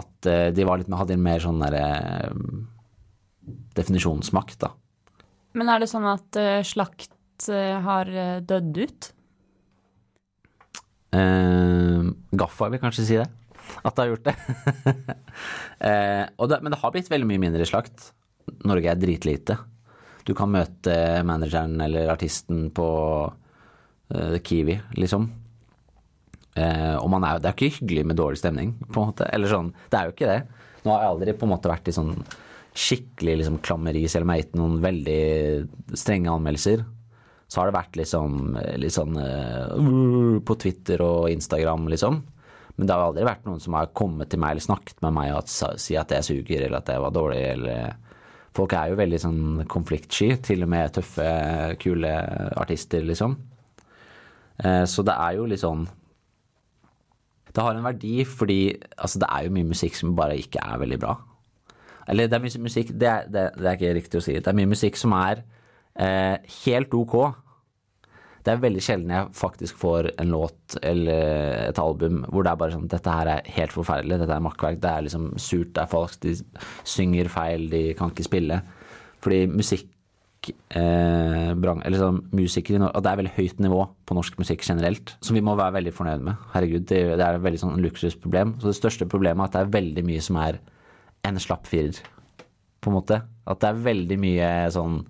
[0.00, 4.72] at eh, de var litt, hadde en mer sånn derre eh, definisjonsmakt, da.
[5.58, 7.10] Men er det sånn at slakt
[7.48, 8.10] eh, har
[8.44, 9.10] dødd ut?
[11.10, 13.26] Uh, Gaffa vil kanskje si det.
[13.86, 14.36] At det har gjort det.
[16.38, 16.60] uh, det.
[16.62, 18.10] Men det har blitt veldig mye mindre slakt.
[18.66, 19.58] Norge er dritlite.
[20.26, 20.94] Du kan møte
[21.26, 22.88] manageren eller artisten på
[23.26, 25.30] uh, Kiwi, liksom.
[26.60, 29.24] Og man er, det er ikke hyggelig med dårlig stemning, på en måte.
[29.32, 30.64] Eller sånn, det er jo ikke det.
[30.82, 32.10] Nå har jeg aldri på en måte vært i sånn
[32.76, 35.22] skikkelig liksom, klammeri, selv om jeg har gitt noen veldig
[35.96, 36.82] strenge anmeldelser
[37.50, 42.20] så har det vært sånn, litt sånn uh, på Twitter og Instagram, liksom.
[42.76, 45.34] Men det har aldri vært noen som har kommet til meg eller snakket med meg
[45.34, 47.98] og si at jeg suger, eller at jeg var dårlig, eller
[48.50, 51.26] Folk er jo veldig sånn konfliktsky, til og med tøffe,
[51.78, 52.10] kule
[52.58, 53.36] artister, liksom.
[54.58, 55.86] Uh, så det er jo litt sånn
[57.54, 60.82] Det har en verdi fordi altså, det er jo mye musikk som bare ikke er
[60.82, 61.14] veldig bra.
[62.10, 64.36] Eller det er mye musikk det er, det, det er ikke riktig å si.
[64.38, 65.42] Det er mye musikk som er
[65.96, 67.14] helt ok.
[68.40, 72.60] Det er veldig sjelden jeg faktisk får en låt eller et album hvor det er
[72.62, 74.20] bare sånn Dette her er helt forferdelig.
[74.22, 74.80] Dette er makkverk.
[74.80, 76.24] Det er liksom surt, det er falskt.
[76.24, 78.62] De synger feil, de kan ikke spille.
[79.20, 79.90] Fordi musikk
[80.48, 85.14] eh, brang, eller sånn, musikere Og det er veldig høyt nivå på norsk musikk generelt,
[85.20, 86.48] som vi må være veldig fornøyd med.
[86.54, 88.56] Herregud, det, det er et veldig sånn luksusproblem.
[88.62, 90.62] Så det største problemet er at det er veldig mye som er
[91.28, 92.00] en slapp firer,
[92.80, 93.20] på en måte.
[93.44, 95.02] At det er veldig mye sånn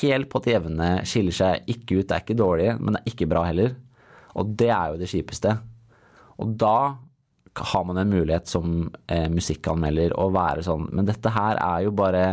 [0.00, 2.06] helt på det jevne, skiller seg ikke ut.
[2.08, 3.74] Det er ikke dårlig, men det er ikke bra heller.
[4.36, 5.54] Og det er jo det kjipeste.
[6.42, 6.76] Og da
[7.56, 11.94] har man en mulighet som eh, musikkanmelder å være sånn Men dette her er jo
[11.96, 12.24] bare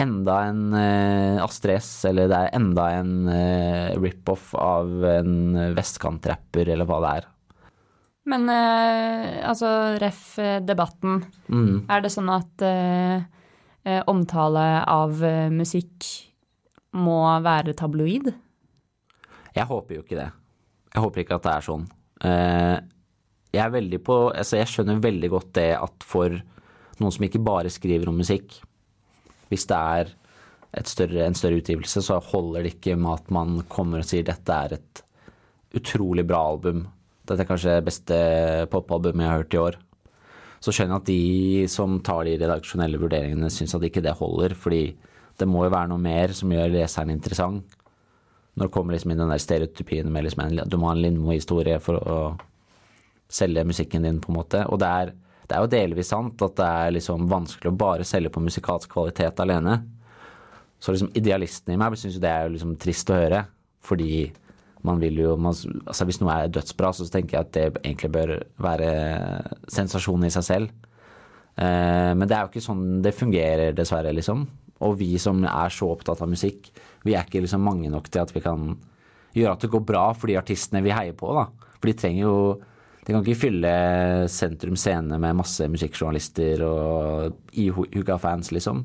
[0.00, 6.70] enda en eh, Astrid S, eller det er enda en eh, rip-off av en vestkantrapper,
[6.72, 7.28] eller hva det er.
[8.30, 9.68] Men eh, altså,
[10.00, 10.38] ref.
[10.38, 11.20] Eh, debatten.
[11.48, 11.84] Mm.
[11.90, 13.20] Er det sånn at eh,
[13.88, 16.06] eh omtale av musikk
[16.96, 18.30] må være tabloid?
[19.54, 20.30] Jeg håper jo ikke det.
[20.94, 21.84] Jeg håper ikke at det er sånn.
[22.26, 22.78] Eh,
[23.50, 26.34] jeg er veldig på Altså, jeg skjønner veldig godt det at for
[27.00, 28.58] noen som ikke bare skriver om musikk.
[29.50, 30.14] Hvis det er
[30.86, 34.54] større, en større utgivelse, så holder det ikke med at man kommer og sier dette
[34.66, 35.04] er et
[35.78, 36.84] utrolig bra album.
[37.26, 38.18] Dette er kanskje det beste
[38.70, 39.78] popalbumet jeg har hørt i år.
[40.60, 44.54] Så skjønner jeg at de som tar de redaksjonelle vurderingene, syns at ikke det holder.
[44.58, 44.82] Fordi
[45.40, 47.76] det må jo være noe mer som gjør leseren interessant.
[48.58, 51.02] Når det kommer liksom inn den der stereotypien med liksom en, du må ha en
[51.04, 52.18] Lindmo-historie for å
[53.30, 54.64] selge musikken din, på en måte.
[54.68, 55.14] Og det er,
[55.46, 58.90] det er jo delvis sant at det er liksom vanskelig å bare selge på musikalsk
[58.92, 59.78] kvalitet alene.
[60.80, 63.44] Så liksom idealisten i meg syns jo det er liksom trist å høre.
[63.84, 64.26] Fordi
[64.84, 65.54] man vil jo man,
[65.86, 68.90] altså Hvis noe er dødsbra, så tenker jeg at det egentlig bør være
[69.72, 70.88] sensasjon i seg selv.
[71.60, 74.46] Eh, men det er jo ikke sånn det fungerer, dessverre, liksom.
[74.86, 76.70] Og vi som er så opptatt av musikk,
[77.04, 78.72] vi er ikke liksom mange nok til at vi kan
[79.36, 81.46] gjøre at det går bra for de artistene vi heier på, da.
[81.78, 82.36] For de trenger jo
[83.00, 83.70] De kan ikke fylle
[84.30, 88.84] Sentrum Scene med masse musikkjournalister og ihuga fans, liksom.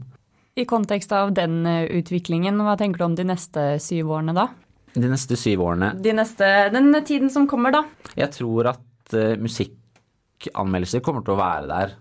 [0.56, 4.48] I kontekst av den eh, utviklingen, hva tenker du om de neste syv årene da?
[4.96, 7.84] De neste syv årene De neste, Den tiden som kommer, da?
[8.16, 11.96] Jeg tror at uh, musikkanmeldelser kommer til å være der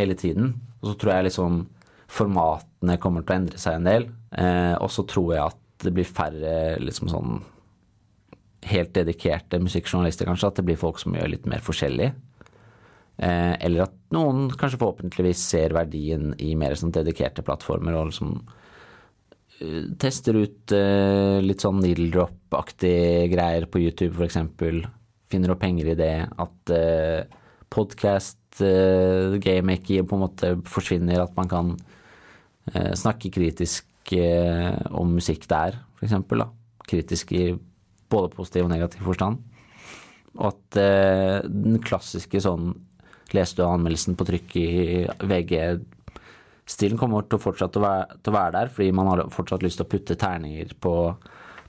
[0.00, 0.54] hele tiden.
[0.80, 1.66] Og så tror jeg liksom
[2.82, 4.08] formatene kommer til å endre seg en del.
[4.36, 7.42] Eh, og så tror jeg at det blir færre liksom sånn
[8.64, 10.48] helt dedikerte musikkjournalister, kanskje.
[10.48, 12.12] At det blir folk som gjør litt mer forskjellig.
[13.22, 18.42] Eh, eller at noen kanskje forhåpentligvis ser verdien i mer sånn dedikerte plattformer og liksom
[20.00, 24.40] tester ut uh, litt sånn needle drop-aktige greier på YouTube f.eks.
[25.30, 26.16] Finner opp penger i det.
[26.42, 27.22] At uh,
[27.70, 31.22] podcast, uh, game making på en måte forsvinner.
[31.22, 32.01] At man kan uh,
[32.70, 34.12] snakke kritisk
[34.94, 36.14] om musikk der, f.eks.
[36.88, 37.44] Kritisk i
[38.10, 39.40] både positiv og negativ forstand.
[40.36, 40.78] Og at
[41.48, 42.72] den klassiske sånn
[43.34, 44.68] leste du anmeldelsen på trykk i
[45.30, 45.52] VG
[46.68, 49.64] stilen kommer til å fortsette å være, til å være der, fordi man har fortsatt
[49.64, 50.94] lyst til å putte terninger på,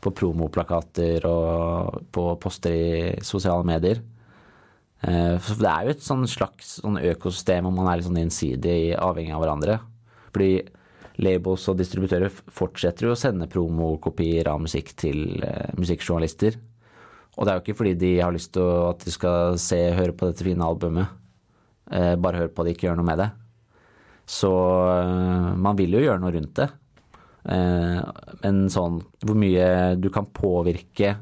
[0.04, 4.04] på promoplakater og på poster i sosiale medier.
[5.04, 8.22] Eh, for det er jo et sånn slags sånn økosystem hvor man er litt sånn
[8.22, 9.80] gjensidig avhengig av hverandre.
[10.30, 10.54] Fordi
[11.22, 16.58] labels og distributører fortsetter jo å sende promokopier av musikk til uh, musikkjournalister.
[17.38, 20.16] Og det er jo ikke fordi de har lyst til at de skal se høre
[20.18, 21.14] på dette fine albumet.
[21.92, 23.32] Uh, bare høre på det, ikke gjøre noe med det.
[24.26, 24.52] Så
[25.02, 26.70] eh, man vil jo gjøre noe rundt det.
[27.44, 28.00] Eh,
[28.44, 29.68] men sånn hvor mye
[30.00, 31.18] du kan påvirke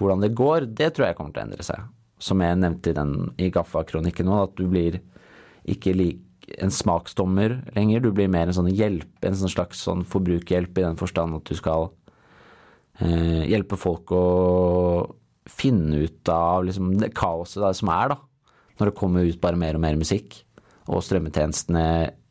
[0.00, 1.88] hvordan det går, det tror jeg kommer til å endre seg.
[2.20, 5.00] Som jeg nevnte i, den, i Gaffa-kronikken nå, at du blir
[5.68, 6.22] ikke lik
[6.58, 8.02] en smaksdommer lenger.
[8.02, 11.50] Du blir mer en sånn hjelp, en sånn slags sånn forbrukerhjelp i den forstand at
[11.50, 11.90] du skal
[13.00, 14.24] eh, hjelpe folk å
[15.50, 18.20] finne ut av liksom, det kaoset det som er, da.
[18.80, 20.40] Når det kommer ut bare mer og mer musikk.
[20.90, 21.86] Og strømmetjenestene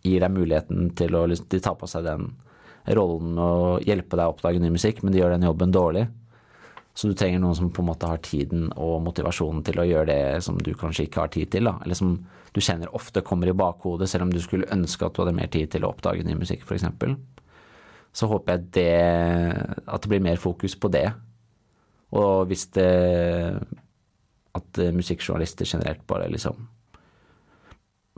[0.05, 2.31] gir deg muligheten til å De tar på seg den
[2.95, 6.07] rollen og hjelpe deg å oppdage ny musikk, men de gjør den jobben dårlig.
[6.97, 10.09] Så du trenger noen som på en måte har tiden og motivasjonen til å gjøre
[10.09, 11.69] det som du kanskje ikke har tid til.
[11.69, 11.77] Da.
[11.85, 12.15] Eller som
[12.53, 15.51] du kjenner ofte kommer i bakhodet, selv om du skulle ønske at du hadde mer
[15.53, 16.87] tid til å oppdage ny musikk, f.eks.
[18.11, 18.87] Så håper jeg det,
[19.85, 21.07] at det blir mer fokus på det.
[22.17, 22.89] Og hvis det
[24.57, 26.57] At musikkjournalister generelt bare liksom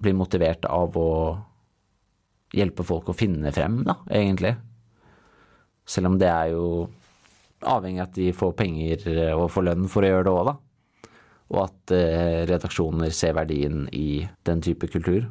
[0.01, 1.11] blir motivert av å
[2.55, 4.55] hjelpe folk å finne frem, da, egentlig.
[5.85, 6.87] Selv om det er jo
[7.61, 10.55] avhengig av at de får penger og får lønn for å gjøre det òg, da.
[11.51, 15.27] Og at eh, redaksjoner ser verdien i den type kultur.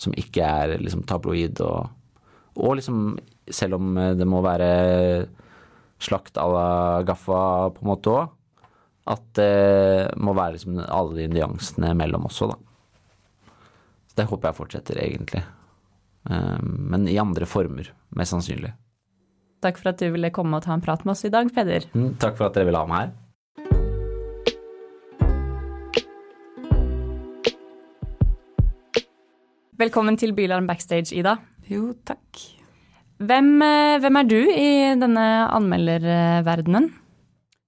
[0.00, 1.96] Som ikke er liksom tabloid og
[2.60, 3.14] Og liksom,
[3.46, 5.28] selv om det må være
[6.02, 8.32] slakt à la Gaffa på en måte òg,
[9.06, 12.58] at det må være liksom alle de nyansene mellom også, da.
[14.10, 15.44] Så det håper jeg fortsetter, egentlig.
[16.60, 18.74] Men i andre former, mest sannsynlig.
[19.60, 21.84] Takk for at du ville komme og ta en prat med oss i dag, Peder.
[21.92, 23.10] Mm, takk for at dere ville ha meg her.
[29.80, 31.38] Velkommen til Bylarm backstage, Ida.
[31.68, 32.40] Jo, takk.
[33.20, 36.88] Hvem, eh, hvem er du i denne anmelderverdenen?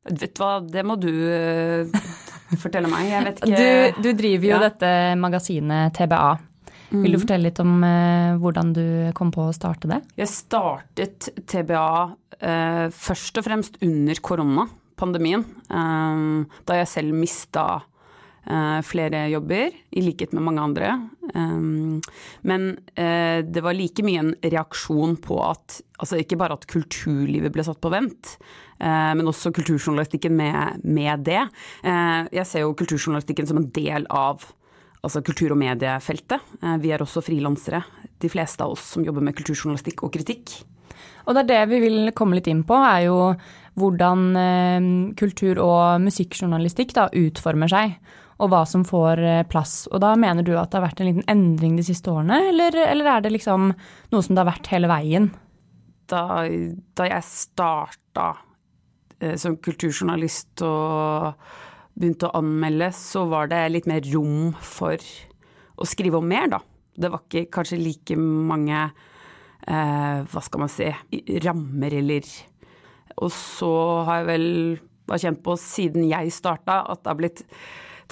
[0.09, 1.93] Vet du hva, det må du uh,
[2.65, 3.07] fortelle meg.
[3.13, 4.63] Jeg vet ikke Du, du driver jo ja.
[4.65, 6.33] dette magasinet TBA.
[6.93, 7.03] Mm.
[7.03, 7.23] Vil du mm.
[7.25, 8.85] fortelle litt om eh, hvordan du
[9.17, 10.03] kom på å starte det?
[10.21, 11.93] Jeg startet TBA
[12.39, 15.47] eh, først og fremst under koronapandemien.
[15.73, 20.93] eh, da jeg selv mista uh, flere jobber, i likhet med mange andre.
[21.33, 22.01] Um,
[22.43, 27.65] men det var like mye en reaksjon på at altså ikke bare at kulturlivet ble
[27.65, 28.35] satt på vent,
[28.83, 31.45] men også kulturjournalistikken med, med det.
[31.87, 34.43] Jeg ser jo kulturjournalistikken som en del av
[35.03, 36.43] altså kultur- og mediefeltet.
[36.63, 37.83] Eh, vi er også frilansere,
[38.23, 40.63] de fleste av oss som jobber med kulturjournalistikk og kritikk.
[41.27, 43.19] Og det er det vi vil komme litt inn på, er jo
[43.79, 44.89] hvordan eh,
[45.19, 47.97] kultur- og musikkjournalistikk da utformer seg.
[48.43, 49.87] Og hva som får eh, plass.
[49.91, 52.79] Og da mener du at det har vært en liten endring de siste årene, eller,
[52.87, 55.29] eller er det liksom noe som det har vært hele veien?
[56.11, 56.45] Da,
[56.99, 58.33] da jeg starta
[59.39, 61.37] som kulturjournalist og
[61.99, 65.01] begynte å anmelde, så var det litt mer rom for
[65.77, 66.61] å skrive om mer, da.
[66.93, 68.79] Det var ikke kanskje like mange
[69.67, 70.91] eh, hva skal man si
[71.41, 72.27] rammer eller
[73.23, 73.73] Og så
[74.09, 74.47] har jeg vel
[75.09, 77.43] vært kjent på siden jeg starta at det har blitt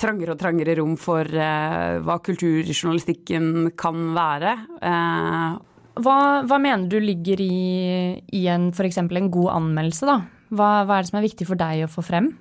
[0.01, 4.55] trangere og trangere rom for eh, hva kulturjournalistikken kan være.
[4.81, 5.59] Eh,
[6.01, 9.03] hva, hva, mener du ligger i, i en f.eks.
[9.03, 10.21] en god anmeldelse, da?
[10.51, 12.33] Hva, hva, er det som er viktig for deg å få frem?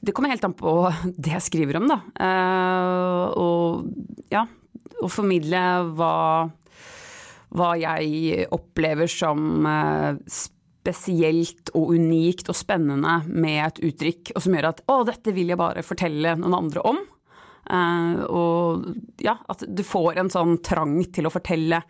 [0.00, 0.74] Det kommer helt an på
[1.16, 1.98] det jeg skriver om, da.
[2.22, 4.44] Eh, og ja,
[5.02, 5.64] å formidle
[5.98, 6.14] hva,
[7.54, 10.22] hva jeg opplever som eh,
[10.88, 15.52] spesielt og unikt og spennende med et uttrykk, og som gjør at å, dette vil
[15.52, 17.00] jeg bare fortelle noen andre om.
[17.68, 18.86] Uh, og
[19.20, 21.82] ja, at du får en sånn trang til å fortelle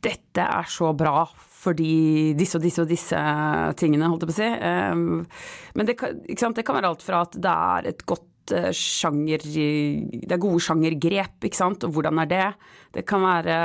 [0.00, 1.26] dette er så bra
[1.60, 3.20] fordi disse og disse og disse
[3.80, 4.50] tingene, holdt jeg på å si.
[4.56, 8.70] Uh, men det kan, det kan, være alt fra at det er et godt Eh,
[8.74, 12.46] sjanger Det er gode sjangergrep, ikke sant, og hvordan er det?
[12.90, 13.56] Det kan være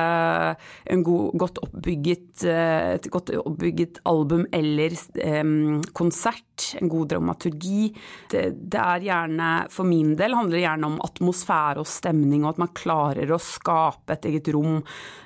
[0.94, 4.94] en god, godt oppbygget, eh, et godt oppbygget album eller
[5.42, 7.90] um, konsert, en god dramaturgi.
[8.30, 12.54] Det, det, er gjerne, for min del, handler det gjerne om atmosfære og stemning, og
[12.54, 14.84] at man klarer å skape et eget rom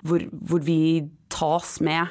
[0.08, 2.08] hvor, hvor vi tas med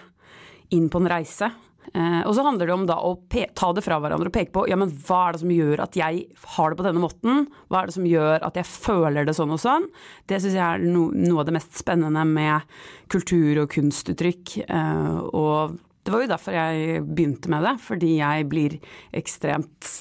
[0.75, 1.51] inn på en reise.
[1.95, 3.15] Eh, og så handler det om da å
[3.57, 5.97] ta det fra hverandre og peke på ja, men hva er det som gjør at
[5.97, 6.25] jeg
[6.57, 7.47] har det på denne måten?
[7.71, 9.89] Hva er det som gjør at jeg føler det sånn og sånn?
[10.29, 12.79] Det syns jeg er no, noe av det mest spennende med
[13.13, 14.59] kultur og kunstuttrykk.
[14.67, 18.79] Eh, og det var jo derfor jeg begynte med det, fordi jeg blir
[19.17, 19.95] ekstremt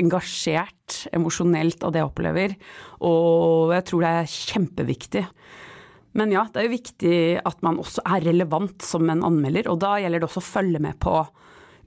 [0.00, 2.54] engasjert emosjonelt av det jeg opplever.
[3.04, 5.24] Og jeg tror det er kjempeviktig
[6.18, 9.80] men ja, det er jo viktig at man også er relevant som en anmelder, og
[9.82, 11.16] da gjelder det også å følge med på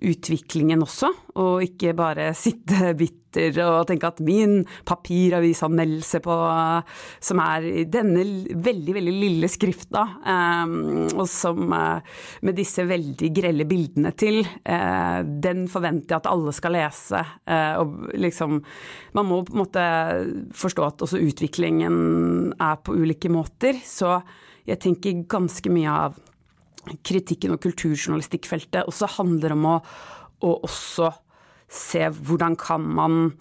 [0.03, 1.10] utviklingen også,
[1.41, 3.17] og ikke bare sitte bitter
[3.62, 6.36] og tenke at min papiravisanmeldelse på
[7.21, 8.23] Som er denne
[8.65, 11.99] veldig, veldig lille skrifta, um, og som uh,
[12.41, 17.21] med disse veldig grelle bildene til, uh, den forventer jeg at alle skal lese.
[17.45, 18.57] Uh, og liksom
[19.13, 19.86] Man må på en måte
[20.57, 23.77] forstå at også utviklingen er på ulike måter.
[23.86, 24.17] Så
[24.67, 26.17] jeg tenker ganske mye av
[27.06, 29.78] kritikken og kulturjournalistikkfeltet også handler om å,
[30.43, 31.12] å også
[31.67, 33.32] se hvordan kan man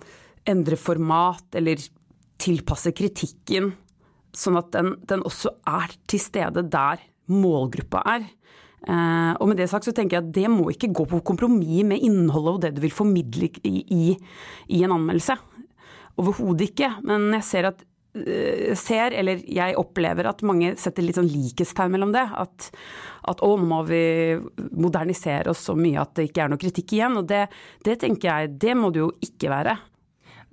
[0.47, 1.81] endre format eller
[2.43, 3.73] tilpasse kritikken,
[4.37, 8.27] sånn at den, den også er til stede der målgruppa er.
[8.87, 11.87] Eh, og med det sagt så tenker jeg at det må ikke gå på kompromiss
[11.89, 14.05] med innholdet og det du vil formidle i, i,
[14.77, 15.39] i en anmeldelse.
[16.21, 16.93] Overhodet ikke.
[17.07, 17.83] Men jeg ser at
[18.79, 22.25] ser, eller jeg opplever at mange setter litt sånn likhetstegn mellom det.
[22.37, 22.71] At,
[23.31, 24.05] at å, nå må vi
[24.73, 27.19] modernisere oss så mye at det ikke er noe kritikk igjen.
[27.21, 27.47] Og det,
[27.87, 29.77] det tenker jeg, det må det jo ikke være.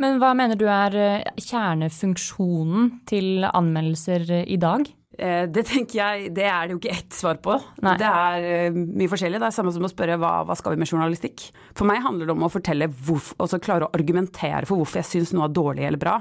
[0.01, 4.87] Men hva mener du er eh, kjernefunksjonen til anmeldelser i dag?
[5.13, 7.57] Eh, det tenker jeg, det er det jo ikke ett svar på.
[7.85, 7.95] Nei.
[8.01, 9.41] Det er mye forskjellig.
[9.41, 11.45] Det er samme som å spørre hva, hva, skal vi med journalistikk.
[11.77, 15.11] For meg handler det om å fortelle hvorfor, altså klare å argumentere for hvorfor jeg
[15.11, 16.17] syns noe er dårlig eller bra.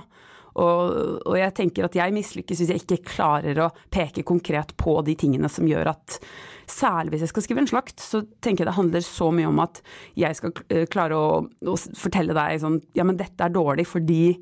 [0.61, 4.99] Og, og jeg tenker at jeg mislykkes hvis jeg ikke klarer å peke konkret på
[5.07, 6.19] de tingene som gjør at
[6.73, 9.59] Særlig hvis jeg skal skrive en slakt, så tenker jeg det handler så mye om
[9.61, 9.81] at
[10.17, 14.37] jeg skal eh, klare å, å fortelle deg sånn Ja, men dette er dårlig fordi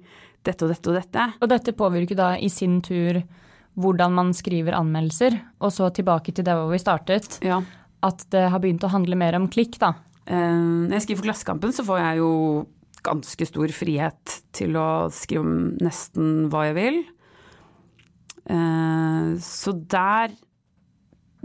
[0.47, 1.25] dette og dette og dette.
[1.41, 3.23] Og dette påvirker da i sin tur
[3.81, 5.37] hvordan man skriver anmeldelser.
[5.65, 7.41] Og så tilbake til det hvor vi startet.
[7.45, 7.61] Ja.
[8.07, 9.95] At det har begynt å handle mer om klikk, da.
[10.27, 12.31] Eh, når jeg skriver for Klassekampen, så får jeg jo
[13.07, 17.01] ganske stor frihet til å skrive om nesten hva jeg vil.
[18.51, 20.35] Eh, så der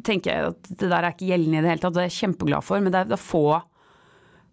[0.06, 2.20] tenker jeg at det der er ikke gjeldende i det hele tatt, det er jeg
[2.20, 2.84] kjempeglad for.
[2.84, 3.46] Men det er få,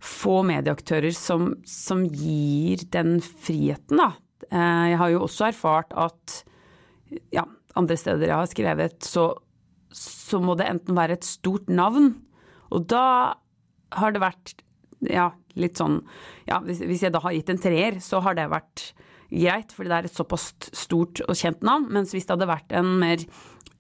[0.03, 4.13] få medieaktører som, som, gir den friheten, da.
[4.49, 6.43] Eh, jeg har jo også erfart at
[7.35, 7.45] ja,
[7.79, 9.31] andre steder jeg har skrevet, så,
[9.93, 12.15] så må det enten være et stort navn,
[12.73, 13.07] og da
[13.93, 14.55] har det vært
[15.11, 16.01] ja, litt sånn
[16.49, 18.93] Ja, hvis, jeg da har gitt en treer, så har det vært
[19.33, 21.89] greit, fordi det er et såpass stort og kjent navn.
[21.95, 23.23] Mens hvis det hadde vært en mer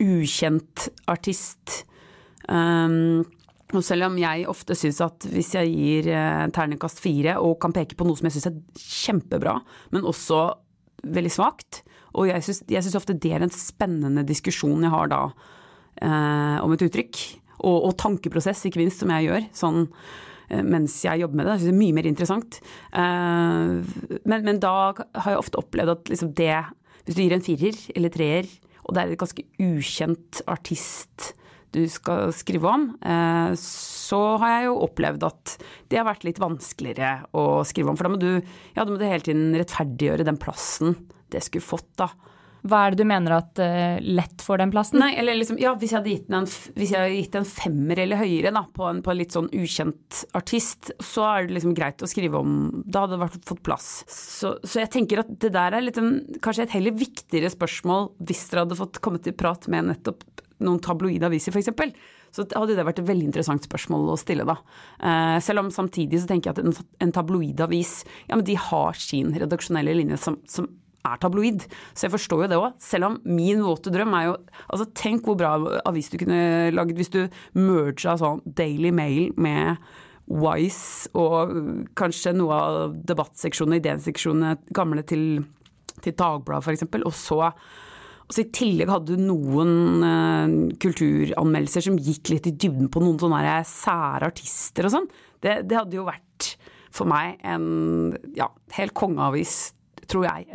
[0.02, 1.82] ukjent artist
[2.48, 3.22] um,
[3.72, 7.72] og selv om jeg ofte syns at hvis jeg gir eh, terningkast fire og kan
[7.72, 9.54] peke på noe som jeg syns er kjempebra,
[9.94, 10.44] men også
[11.02, 15.22] veldig svakt, Og jeg syns ofte det er en spennende diskusjon jeg har da
[15.96, 17.20] eh, om et uttrykk.
[17.62, 19.46] Og, og, tankeprosess, ikke minst, som jeg gjør.
[19.56, 19.86] Sånn
[20.61, 21.55] mens jeg jobber med det.
[21.55, 22.59] Jeg synes det er mye mer interessant.
[23.00, 26.55] Eh, men, men, da har jeg ofte opplevd at liksom det
[27.03, 28.50] Hvis du gir en firer eller treer,
[28.86, 31.32] og det er et ganske ukjent artist
[31.72, 35.55] du skal skrive om, eh, så har jeg jo opplevd at
[35.88, 37.96] det har vært litt vanskeligere å skrive om.
[37.96, 38.44] For da må du,
[38.76, 40.98] ja, da må du hele tiden rettferdiggjøre den plassen
[41.32, 42.11] det skulle fått, da.
[42.62, 45.00] Hva er det du mener at uh, lett får den plassen?
[45.02, 46.46] Nei, eller liksom, ja, hvis jeg hadde gitt en,
[46.76, 49.50] hvis jeg hadde gitt en femmer eller høyere da, på, en, på en litt sånn
[49.50, 52.54] ukjent artist, så er det liksom greit å skrive om
[52.86, 53.90] Da hadde det fått plass.
[54.06, 58.12] Så, så, jeg tenker at det der er litt en, kanskje et heller viktigere spørsmål
[58.22, 60.22] hvis dere hadde fått komme til prat med nettopp
[60.62, 61.72] noen tabloide aviser, f.eks.
[62.32, 64.54] Så hadde det vært et veldig interessant spørsmål å stille, da.
[65.04, 67.96] Eh, selv om samtidig så tenker jeg at en tabloidavis,
[68.30, 70.70] ja men de har sin redaksjonelle linje som, som
[71.09, 71.66] er tabloid.
[71.94, 72.78] Så jeg forstår jo det òg.
[72.82, 74.38] Selv om min våte drøm er jo
[74.72, 75.57] Altså tenk hvor bra
[75.88, 77.20] avis du kunne laget hvis du
[77.59, 79.82] merga sånn Daily Mail med
[80.32, 81.53] Wise og
[81.98, 85.42] kanskje noe av debattseksjonene, idéseksjonene gamle til,
[86.00, 86.86] til Dagbladet f.eks.
[87.03, 87.40] Og så
[88.22, 93.03] og så I tillegg hadde du noen uh, kulturanmeldelser som gikk litt i dybden på
[93.03, 95.09] noen sånne sære artister og sånn.
[95.42, 96.55] Det, det, hadde jo vært
[96.94, 98.46] for meg en ja,
[98.78, 99.74] helt kongeavis,
[100.12, 100.46] tror jeg.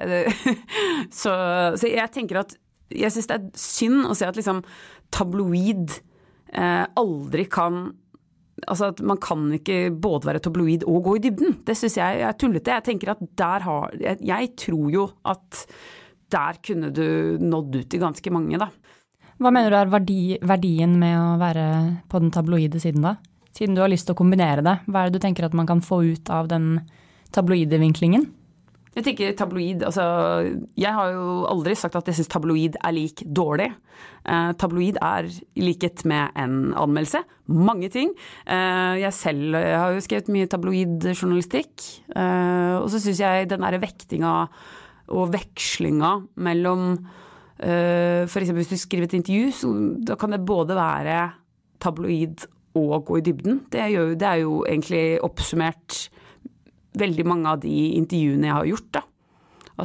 [1.21, 1.33] så,
[1.75, 2.57] så, jeg tenker at
[2.93, 4.61] jeg syns det er synd å se at liksom
[5.13, 5.97] tabloid
[6.53, 7.87] eh, aldri kan
[8.65, 11.59] Altså at man kan ikke både være tabloid og gå i dybden.
[11.61, 12.73] Det syns jeg er tullete.
[12.73, 15.59] Jeg tenker at der har jeg, jeg tror jo at
[16.33, 18.71] der kunne du nådd ut til ganske mange, da.
[19.37, 21.67] Hva mener du er verdi, verdien med å være
[22.09, 23.13] på den tabloide siden, da?
[23.53, 25.69] Siden du har lyst til å kombinere det, hva er det du tenker at man
[25.69, 26.79] kan få ut av den
[27.33, 28.25] tabloide vinklingen?
[28.97, 30.03] Jeg tenker tabloid, altså
[30.73, 33.67] Jeg har jo aldri sagt at jeg syns tabloid er lik dårlig.
[34.25, 37.21] Eh, tabloid er i likhet med en anmeldelse.
[37.53, 38.15] Mange ting.
[38.49, 41.85] Eh, jeg selv jeg har jo skrevet mye tabloidjournalistikk.
[42.09, 44.33] Eh, og så syns jeg den derre vektinga
[45.13, 46.89] og vekslinga mellom
[47.61, 48.49] eh, F.eks.
[48.49, 49.73] hvis du skriver et intervju, så
[50.09, 51.21] da kan det både være
[51.79, 53.67] tabloid og gå i dybden.
[53.71, 56.07] Det er det er jo egentlig oppsummert
[56.99, 58.91] veldig mange av de intervjuene jeg har gjort.
[58.97, 59.03] Da.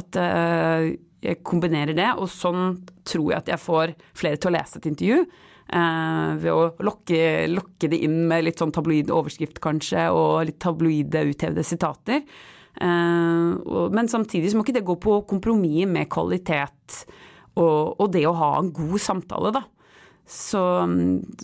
[0.01, 0.85] At uh,
[1.23, 4.89] jeg kombinerer det, og sånn tror jeg at jeg får flere til å lese et
[4.91, 5.19] intervju.
[5.73, 10.59] Uh, ved å lokke, lokke, det inn med litt sånn tabloid overskrift, kanskje, og litt
[10.63, 12.25] tabloide uthevede sitater.
[12.81, 17.03] Eh, men samtidig så må ikke det gå på kompromiss med kvalitet
[17.53, 19.61] og, og, det å ha en god samtale, da.
[20.25, 20.61] Så,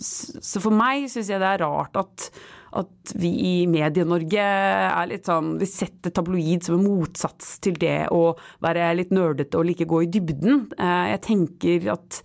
[0.00, 2.30] så for meg syns jeg det er rart at,
[2.78, 8.04] at vi i Medie-Norge er litt sånn Vi setter tabloid som en motsats til det
[8.14, 10.68] å være litt nerdete og like gå i dybden.
[10.78, 12.22] Eh, jeg tenker at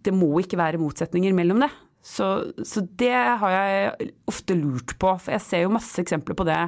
[0.00, 1.70] det må ikke være motsetninger mellom det.
[2.00, 2.30] Så,
[2.64, 6.62] så det har jeg ofte lurt på, for jeg ser jo masse eksempler på det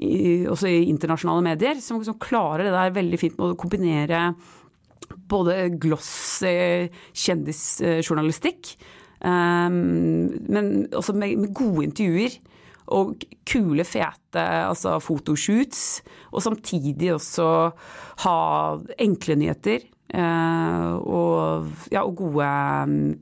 [0.00, 4.20] i, også i internasjonale medier, som, som, klarer det der veldig fint med å kombinere
[5.30, 8.82] både gloss kjendisjournalistikk, um,
[9.20, 12.38] men også med, gode intervjuer.
[12.90, 16.02] Og kule, fete altså fotoshoots.
[16.32, 17.70] Og samtidig også
[18.24, 18.36] ha
[18.98, 19.78] enkle nyheter.
[20.10, 22.46] Uh, og, ja, og gode,
[22.82, 23.14] um,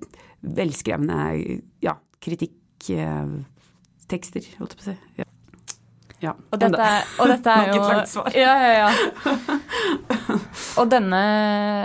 [0.56, 1.36] velskrevne
[1.84, 1.92] ja,
[2.24, 4.96] kritikktekster, holdt jeg på å si.
[5.18, 5.24] Ja.
[6.18, 6.32] Ja.
[6.50, 6.86] Og dette,
[7.22, 8.26] og dette er jo svar.
[8.34, 8.90] Ja, ja, ja.
[10.80, 11.22] og denne,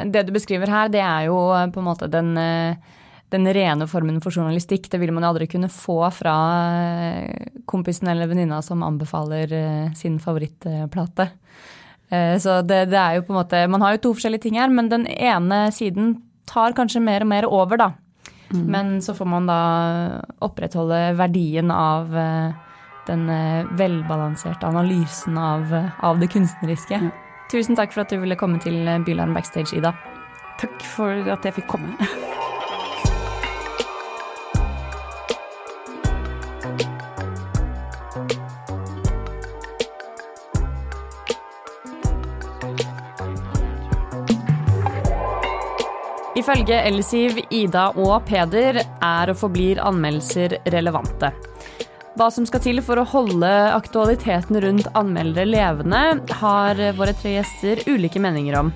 [0.09, 1.38] det du beskriver her, det er jo
[1.74, 2.30] på en måte den,
[3.34, 4.89] den rene formen for journalistikk.
[4.91, 6.36] Det vil man aldri kunne få fra
[7.69, 11.29] kompisen eller venninna som anbefaler eh, sin favorittplate.
[12.09, 14.59] Eh, så det, det, er jo på en måte Man har jo to forskjellige ting
[14.61, 16.15] her, men den ene siden
[16.49, 17.91] tar kanskje mer og mer over, da.
[18.53, 18.65] Mm.
[18.69, 19.61] Men så får man da
[20.45, 22.11] opprettholde verdien av
[23.07, 26.93] den eh, velbalanserte analysen av, eh, av det kunstneriske.
[26.93, 27.11] Ja.
[27.51, 29.93] Tusen takk for at du ville komme til eh, Bylarm Backstage, Ida.
[30.61, 31.97] Takk for at jeg fikk komme.
[46.43, 51.29] Ifølge Elsiv, Ida og Peder er og forblir anmeldelser relevante.
[52.19, 56.01] Hva som skal til for å holde aktualiteten rundt anmeldere levende,
[56.41, 58.73] har våre tre gjester ulike meninger om.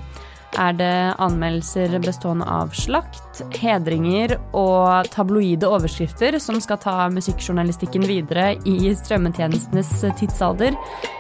[0.56, 8.54] Er det anmeldelser bestående av slakt, hedringer og tabloide overskrifter som skal ta musikkjournalistikken videre
[8.66, 10.78] i strømmetjenestenes tidsalder?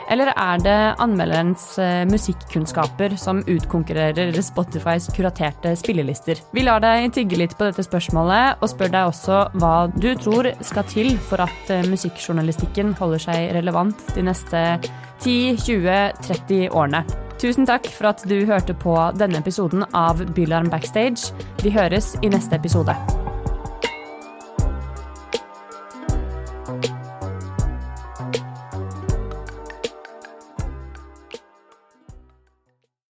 [0.10, 6.40] Eller er det anmelderens eh, musikkunnskaper som utkonkurrerer Spotifys kuraterte spillelister?
[6.56, 10.54] Vi lar deg tygge litt på dette spørsmålet, og spør deg også hva du tror
[10.64, 14.64] skal til for at eh, musikkjournalistikken holder seg relevant de neste
[15.24, 17.04] 10-20-30 årene.
[17.38, 21.34] Tusen takk for at du hørte på denne episoden av Bylarm Backstage.
[21.62, 22.98] Vi høres i neste episode.